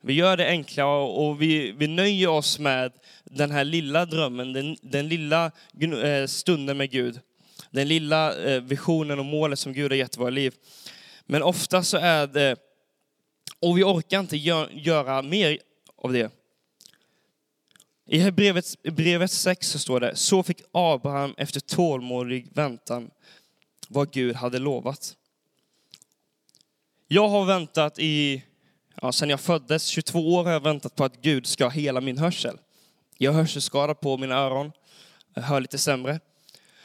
Vi 0.00 0.12
gör 0.12 0.36
det 0.36 0.48
enkla 0.48 0.86
och 0.96 1.42
vi, 1.42 1.72
vi 1.72 1.86
nöjer 1.86 2.28
oss 2.28 2.58
med 2.58 2.92
den 3.24 3.50
här 3.50 3.64
lilla 3.64 4.06
drömmen, 4.06 4.52
den, 4.52 4.76
den 4.82 5.08
lilla 5.08 5.50
eh, 6.02 6.26
stunden 6.26 6.76
med 6.76 6.90
Gud. 6.90 7.20
Den 7.70 7.88
lilla 7.88 8.36
eh, 8.44 8.62
visionen 8.62 9.18
och 9.18 9.24
målet 9.24 9.58
som 9.58 9.72
Gud 9.72 9.90
har 9.90 9.96
gett 9.96 10.16
i 10.16 10.20
våra 10.20 10.30
liv. 10.30 10.54
Men 11.26 11.42
ofta 11.42 11.82
så 11.82 11.96
är 11.96 12.26
det, 12.26 12.56
och 13.60 13.78
vi 13.78 13.84
orkar 13.84 14.20
inte 14.20 14.36
gör, 14.36 14.70
göra 14.72 15.22
mer 15.22 15.58
av 15.96 16.12
det. 16.12 16.32
I 18.06 18.30
brevet, 18.30 18.82
brevet 18.82 19.30
6 19.30 19.68
så 19.68 19.78
står 19.78 20.00
det, 20.00 20.16
så 20.16 20.42
fick 20.42 20.62
Abraham 20.72 21.34
efter 21.36 21.60
tålmodig 21.60 22.48
väntan 22.54 23.10
vad 23.88 24.12
Gud 24.12 24.36
hade 24.36 24.58
lovat. 24.58 25.16
Jag 27.08 27.28
har 27.28 27.44
väntat 27.44 27.98
i 27.98 28.42
Ja, 29.02 29.12
sen 29.12 29.30
jag 29.30 29.40
föddes, 29.40 29.86
22 29.86 30.34
år, 30.34 30.44
har 30.44 30.52
jag 30.52 30.62
väntat 30.62 30.96
på 30.96 31.04
att 31.04 31.22
Gud 31.22 31.46
ska 31.46 31.68
hela 31.68 32.00
min 32.00 32.18
hörsel. 32.18 32.58
Jag 33.18 33.32
har 33.32 33.38
hörselskada 33.38 33.94
på 33.94 34.16
mina 34.16 34.34
öron, 34.34 34.72
jag 35.34 35.42
hör 35.42 35.60
lite 35.60 35.78
sämre. 35.78 36.20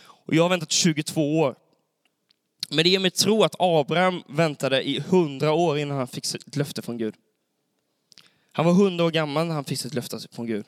Och 0.03 0.35
jag 0.35 0.43
har 0.43 0.49
väntat 0.49 0.71
22 0.71 1.39
år. 1.39 1.55
Men 2.69 2.83
det 2.83 2.89
ger 2.89 2.99
mig 2.99 3.11
tro 3.11 3.43
att 3.43 3.55
Abraham 3.59 4.23
väntade 4.27 4.89
i 4.89 4.97
100 4.97 5.53
år 5.53 5.77
innan 5.77 5.97
han 5.97 6.07
fick 6.07 6.35
ett 6.35 6.55
löfte 6.55 6.81
från 6.81 6.97
Gud. 6.97 7.15
Han 8.51 8.65
var 8.65 8.71
100 8.71 9.05
år 9.05 9.11
gammal 9.11 9.47
när 9.47 9.55
han 9.55 9.65
fick 9.65 9.79
sitt 9.79 9.93
löfte 9.93 10.19
från 10.31 10.45
Gud. 10.45 10.65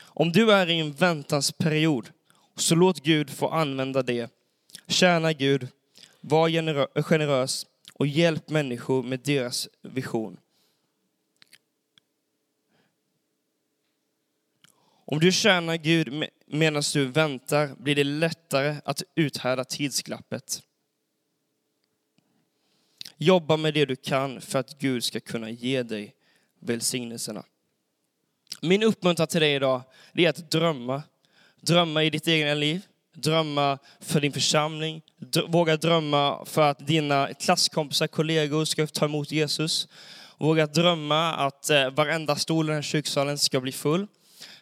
Om 0.00 0.32
du 0.32 0.52
är 0.52 0.70
i 0.70 0.80
en 0.80 0.92
väntansperiod, 0.92 2.08
så 2.56 2.74
låt 2.74 3.02
Gud 3.02 3.30
få 3.30 3.48
använda 3.48 4.02
det. 4.02 4.30
Tjäna 4.88 5.32
Gud, 5.32 5.68
var 6.20 7.02
generös 7.02 7.66
och 7.94 8.06
hjälp 8.06 8.48
människor 8.48 9.02
med 9.02 9.20
deras 9.20 9.68
vision. 9.82 10.36
Om 15.08 15.20
du 15.20 15.32
tjänar 15.32 15.76
Gud 15.76 16.30
medan 16.46 16.82
du 16.92 17.04
väntar 17.06 17.74
blir 17.78 17.94
det 17.94 18.04
lättare 18.04 18.76
att 18.84 19.02
uthärda 19.14 19.64
tidsglappet. 19.64 20.62
Jobba 23.16 23.56
med 23.56 23.74
det 23.74 23.84
du 23.84 23.96
kan 23.96 24.40
för 24.40 24.58
att 24.58 24.78
Gud 24.78 25.04
ska 25.04 25.20
kunna 25.20 25.50
ge 25.50 25.82
dig 25.82 26.14
välsignelserna. 26.60 27.44
Min 28.60 28.82
uppmuntran 28.82 29.28
till 29.28 29.40
dig 29.40 29.54
idag 29.54 29.82
är 30.14 30.28
att 30.28 30.50
drömma. 30.50 31.02
Drömma 31.60 32.04
i 32.04 32.10
ditt 32.10 32.28
egna 32.28 32.54
liv, 32.54 32.82
drömma 33.14 33.78
för 34.00 34.20
din 34.20 34.32
församling, 34.32 35.02
våga 35.48 35.76
drömma 35.76 36.44
för 36.44 36.62
att 36.62 36.86
dina 36.86 37.34
klasskompisar, 37.34 38.06
kollegor 38.06 38.64
ska 38.64 38.86
ta 38.86 39.04
emot 39.04 39.32
Jesus. 39.32 39.88
Våga 40.38 40.66
drömma 40.66 41.34
att 41.34 41.70
eh, 41.70 41.90
varenda 41.90 42.36
stol 42.36 42.64
i 42.64 42.68
den 42.68 42.74
här 42.74 42.82
kyrksalen 42.82 43.38
ska 43.38 43.60
bli 43.60 43.72
full. 43.72 44.06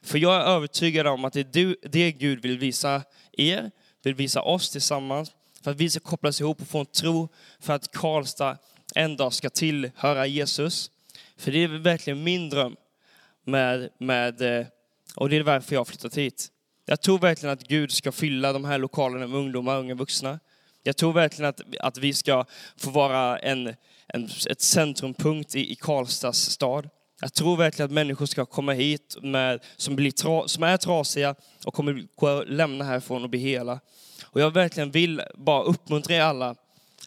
För 0.03 0.19
jag 0.19 0.35
är 0.35 0.41
övertygad 0.41 1.07
om 1.07 1.25
att 1.25 1.33
det 1.33 1.41
är 1.41 1.49
du, 1.53 1.77
det 1.83 2.13
Gud 2.13 2.43
vill 2.43 2.59
visa 2.59 3.03
er, 3.33 3.71
vill 4.03 4.15
visa 4.15 4.43
oss 4.43 4.71
tillsammans, 4.71 5.33
för 5.63 5.71
att 5.71 5.77
vi 5.77 5.91
ska 5.91 6.01
kopplas 6.01 6.41
ihop 6.41 6.61
och 6.61 6.69
få 6.69 6.79
en 6.79 6.87
tro 6.87 7.29
för 7.61 7.73
att 7.73 7.93
Karlstad 7.93 8.59
en 8.95 9.17
dag 9.17 9.33
ska 9.33 9.51
tillhöra 9.51 10.27
Jesus. 10.27 10.91
För 11.37 11.53
det 11.53 11.59
är 11.59 11.69
verkligen 11.69 12.25
min 12.25 12.51
dröm 12.51 12.77
med, 13.45 13.91
med 13.99 14.43
eh, 14.43 14.67
och 15.15 15.29
det 15.29 15.37
är 15.37 15.43
varför 15.43 15.75
jag 15.75 15.81
har 15.81 15.85
flyttat 15.85 16.19
hit. 16.19 16.51
Jag 16.87 17.01
tror 17.01 17.19
verkligen 17.19 17.53
att 17.53 17.69
Gud 17.69 17.93
ska 17.93 18.13
fylla 18.13 18.53
de 18.53 18.65
här 18.65 18.79
lokalerna 18.79 19.27
med 19.27 19.39
ungdomar, 19.39 19.79
unga 19.79 19.95
vuxna. 19.95 20.41
Jag 20.83 20.97
tror 20.97 21.13
verkligen 21.13 21.49
att, 21.49 21.61
att 21.81 21.99
vi 21.99 22.13
ska 22.13 22.45
få 22.77 22.91
vara 22.91 23.39
en, 23.39 23.75
en, 24.09 24.29
ett 24.51 24.61
centrumpunkt 24.61 25.55
i, 25.55 25.73
i 25.73 25.75
Karlstads 25.75 26.39
stad. 26.39 26.89
Jag 27.25 27.33
tror 27.33 27.57
verkligen 27.57 27.87
att 27.87 27.93
människor 27.93 28.27
ska 28.27 28.47
komma 28.47 28.73
hit 28.73 29.17
med, 29.23 29.61
som, 29.77 29.97
blir 29.97 30.11
tra, 30.11 30.49
som 30.49 30.63
är 30.63 30.77
trasiga 30.77 31.35
och 31.65 31.75
kommer 31.75 32.07
gå, 32.17 32.45
lämna 32.47 32.85
härifrån 32.85 33.23
och 33.23 33.31
bli 33.31 33.39
hela. 33.39 33.81
Och 34.25 34.41
jag 34.41 34.51
verkligen 34.51 34.91
vill 34.91 35.23
bara 35.35 35.63
uppmuntra 35.63 36.15
er 36.15 36.21
alla 36.21 36.55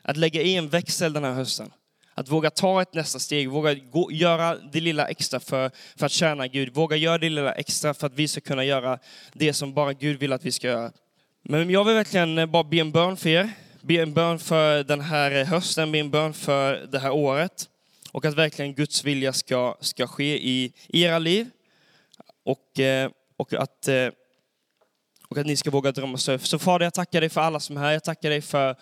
att 0.01 0.17
lägga 0.17 0.41
i 0.41 0.55
en 0.55 0.69
växel 0.69 1.13
den 1.13 1.23
här 1.23 1.31
hösten. 1.31 1.71
Att 2.13 2.29
våga 2.29 2.49
ta 2.49 2.81
ett 2.81 2.93
nästa 2.93 3.19
steg, 3.19 3.49
våga 3.49 3.73
gå, 3.73 4.11
göra 4.11 4.55
det 4.55 4.79
lilla 4.79 5.07
extra 5.07 5.39
för, 5.39 5.71
för 5.95 6.05
att 6.05 6.11
tjäna 6.11 6.47
Gud. 6.47 6.73
Våga 6.73 6.95
göra 6.95 7.17
det 7.17 7.29
lilla 7.29 7.53
extra 7.53 7.93
för 7.93 8.07
att 8.07 8.13
vi 8.13 8.27
ska 8.27 8.41
kunna 8.41 8.63
göra 8.63 8.99
det 9.33 9.53
som 9.53 9.73
bara 9.73 9.93
Gud 9.93 10.19
vill 10.19 10.33
att 10.33 10.45
vi 10.45 10.51
ska 10.51 10.67
göra. 10.67 10.91
Men 11.43 11.69
jag 11.69 11.83
vill 11.83 11.95
verkligen 11.95 12.37
eh, 12.37 12.45
bara 12.45 12.63
be 12.63 12.77
en 12.77 12.91
bön 12.91 13.17
för 13.17 13.29
er. 13.29 13.51
Be 13.81 13.93
en 13.93 14.13
bön 14.13 14.39
för 14.39 14.83
den 14.83 15.01
här 15.01 15.43
hösten, 15.43 15.91
be 15.91 15.97
en 15.97 16.11
bön 16.11 16.33
för 16.33 16.87
det 16.91 16.99
här 16.99 17.11
året. 17.11 17.69
Och 18.17 18.25
att 18.25 18.33
verkligen 18.35 18.73
Guds 18.73 19.03
vilja 19.03 19.33
ska, 19.33 19.77
ska 19.79 20.07
ske 20.07 20.37
i, 20.37 20.73
i 20.87 21.03
era 21.03 21.19
liv. 21.19 21.49
Och, 22.43 22.79
eh, 22.79 23.11
och, 23.37 23.53
att, 23.53 23.87
eh, 23.87 24.07
och 25.27 25.37
att 25.37 25.45
ni 25.45 25.55
ska 25.55 25.71
våga 25.71 25.91
drömma 25.91 26.17
större. 26.17 26.39
Så 26.39 26.59
Fader, 26.59 26.85
jag 26.85 26.93
tackar 26.93 27.21
dig 27.21 27.29
för 27.29 27.41
alla 27.41 27.59
som 27.59 27.77
är 27.77 27.81
här. 27.81 27.91
Jag 27.91 28.03
tackar 28.03 28.29
dig 28.29 28.41
för 28.41 28.75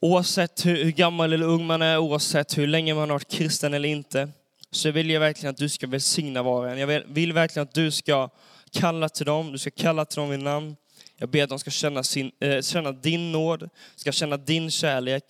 Oavsett 0.00 0.66
hur, 0.66 0.84
hur 0.84 0.90
gammal 0.90 1.32
eller 1.32 1.46
ung 1.46 1.66
man 1.66 1.82
är, 1.82 1.98
oavsett 1.98 2.58
hur 2.58 2.66
länge 2.66 2.94
man 2.94 3.10
har 3.10 3.14
varit 3.14 3.30
kristen 3.30 3.74
eller 3.74 3.88
inte, 3.88 4.28
så 4.70 4.90
vill 4.90 5.10
jag 5.10 5.20
verkligen 5.20 5.50
att 5.50 5.56
du 5.56 5.68
ska 5.68 5.86
välsigna 5.86 6.42
var 6.42 6.64
och 6.64 6.70
en. 6.70 6.78
Jag 6.78 6.86
vill, 6.86 7.04
vill 7.08 7.32
verkligen 7.32 7.68
att 7.68 7.74
du 7.74 7.90
ska 7.90 8.28
kalla 8.70 9.08
till 9.08 9.26
dem, 9.26 9.52
du 9.52 9.58
ska 9.58 9.70
kalla 9.70 10.04
till 10.04 10.20
dem 10.20 10.30
vid 10.30 10.40
namn. 10.40 10.76
Jag 11.16 11.28
ber 11.28 11.42
att 11.42 11.48
de 11.48 11.58
ska 11.58 11.70
känna, 11.70 12.02
sin, 12.02 12.32
äh, 12.40 12.60
känna 12.60 12.92
din 12.92 13.32
nåd, 13.32 13.68
ska 13.96 14.12
känna 14.12 14.36
din 14.36 14.70
kärlek 14.70 15.24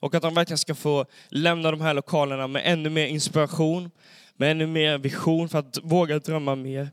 och 0.00 0.14
att 0.14 0.22
de 0.22 0.34
verkligen 0.34 0.58
ska 0.58 0.74
få 0.74 1.06
lämna 1.28 1.70
de 1.70 1.80
här 1.80 1.94
lokalerna 1.94 2.46
med 2.46 2.62
ännu 2.64 2.90
mer 2.90 3.06
inspiration, 3.06 3.90
med 4.36 4.50
ännu 4.50 4.66
mer 4.66 4.98
vision 4.98 5.48
för 5.48 5.58
att 5.58 5.78
våga 5.82 6.18
drömma 6.18 6.54
mer. 6.54 6.90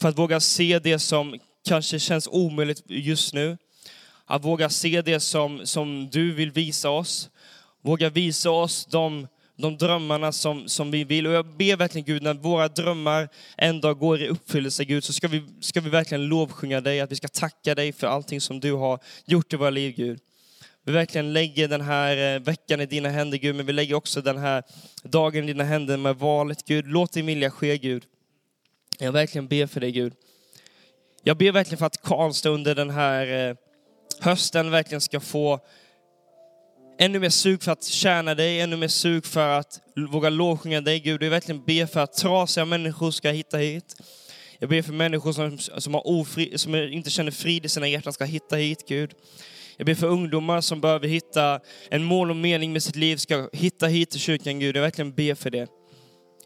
För 0.00 0.08
att 0.08 0.18
våga 0.18 0.40
se 0.40 0.78
det 0.78 0.98
som 0.98 1.38
kanske 1.64 1.98
känns 1.98 2.28
omöjligt 2.32 2.82
just 2.86 3.34
nu. 3.34 3.58
Att 4.26 4.44
våga 4.44 4.68
se 4.68 5.02
det 5.02 5.20
som, 5.20 5.66
som 5.66 6.08
du 6.12 6.32
vill 6.32 6.50
visa 6.50 6.90
oss. 6.90 7.30
Våga 7.82 8.10
visa 8.10 8.50
oss 8.50 8.86
de, 8.86 9.26
de 9.56 9.76
drömmarna 9.76 10.32
som, 10.32 10.68
som 10.68 10.90
vi 10.90 11.04
vill. 11.04 11.26
Och 11.26 11.32
jag 11.32 11.46
ber 11.46 11.76
verkligen 11.76 12.04
Gud, 12.04 12.22
när 12.22 12.34
våra 12.34 12.68
drömmar 12.68 13.28
en 13.56 13.80
dag 13.80 13.98
går 13.98 14.22
i 14.22 14.28
uppfyllelse 14.28 14.84
Gud, 14.84 15.04
så 15.04 15.12
ska 15.12 15.28
vi, 15.28 15.44
ska 15.60 15.80
vi 15.80 15.90
verkligen 15.90 16.26
lovsjunga 16.26 16.80
dig, 16.80 17.00
att 17.00 17.12
vi 17.12 17.16
ska 17.16 17.28
tacka 17.28 17.74
dig 17.74 17.92
för 17.92 18.06
allting 18.06 18.40
som 18.40 18.60
du 18.60 18.72
har 18.72 19.00
gjort 19.26 19.52
i 19.52 19.56
våra 19.56 19.70
liv 19.70 19.94
Gud. 19.96 20.20
Vi 20.88 20.94
verkligen 20.94 21.32
lägger 21.32 21.68
den 21.68 21.80
här 21.80 22.34
eh, 22.34 22.40
veckan 22.40 22.80
i 22.80 22.86
dina 22.86 23.08
händer 23.08 23.38
Gud, 23.38 23.54
men 23.54 23.66
vi 23.66 23.72
lägger 23.72 23.94
också 23.94 24.20
den 24.20 24.38
här 24.38 24.62
dagen 25.02 25.44
i 25.44 25.46
dina 25.46 25.64
händer 25.64 25.96
med 25.96 26.16
valet 26.16 26.64
Gud. 26.64 26.86
Låt 26.88 27.12
din 27.12 27.26
vilja 27.26 27.50
ske 27.50 27.78
Gud. 27.78 28.04
Jag 28.98 29.12
verkligen 29.12 29.48
ber 29.48 29.66
för 29.66 29.80
dig 29.80 29.92
Gud. 29.92 30.12
Jag 31.22 31.36
ber 31.36 31.52
verkligen 31.52 31.78
för 31.78 31.86
att 31.86 32.02
Karlstad 32.02 32.50
under 32.50 32.74
den 32.74 32.90
här 32.90 33.48
eh, 33.48 33.56
hösten 34.20 34.70
verkligen 34.70 35.00
ska 35.00 35.20
få 35.20 35.60
ännu 36.98 37.18
mer 37.18 37.30
sug 37.30 37.62
för 37.62 37.72
att 37.72 37.84
tjäna 37.84 38.34
dig, 38.34 38.60
ännu 38.60 38.76
mer 38.76 38.88
sug 38.88 39.24
för 39.24 39.48
att 39.48 39.80
våga 40.10 40.30
lovsjunga 40.30 40.80
dig 40.80 41.00
Gud. 41.00 41.22
Jag 41.22 41.30
verkligen 41.30 41.64
ber 41.64 41.86
för 41.86 42.00
att 42.00 42.12
trasiga 42.12 42.64
människor 42.64 43.10
ska 43.10 43.30
hitta 43.30 43.56
hit. 43.56 43.96
Jag 44.58 44.70
ber 44.70 44.82
för 44.82 44.92
människor 44.92 45.32
som, 45.32 45.58
som, 45.58 45.94
har 45.94 46.06
ofri, 46.06 46.58
som 46.58 46.74
inte 46.74 47.10
känner 47.10 47.30
frid 47.30 47.64
i 47.64 47.68
sina 47.68 47.88
hjärtan 47.88 48.12
ska 48.12 48.24
hitta 48.24 48.56
hit 48.56 48.84
Gud. 48.88 49.14
Jag 49.78 49.86
ber 49.86 49.94
för 49.94 50.06
ungdomar 50.06 50.60
som 50.60 50.80
behöver 50.80 51.08
hitta 51.08 51.60
en 51.90 52.04
mål 52.04 52.30
och 52.30 52.36
mening 52.36 52.72
med 52.72 52.82
sitt 52.82 52.96
liv, 52.96 53.16
ska 53.16 53.48
hitta 53.52 53.86
hit 53.86 54.10
till 54.10 54.20
kyrkan 54.20 54.58
Gud. 54.58 54.76
Jag 54.76 54.82
verkligen 54.82 55.12
ber 55.12 55.34
för 55.34 55.50
det. 55.50 55.68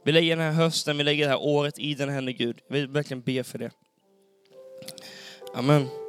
Vi 0.04 0.12
lägger 0.12 0.36
den 0.36 0.44
här 0.44 0.52
hösten, 0.52 0.98
vi 0.98 1.04
lägger 1.04 1.24
det 1.24 1.30
här 1.30 1.42
året 1.42 1.78
i 1.78 1.94
den 1.94 2.08
händer 2.08 2.32
Gud. 2.32 2.58
Jag 2.68 2.74
vill 2.74 2.88
verkligen 2.88 3.22
be 3.22 3.44
för 3.44 3.58
det. 3.58 3.70
Amen. 5.54 6.01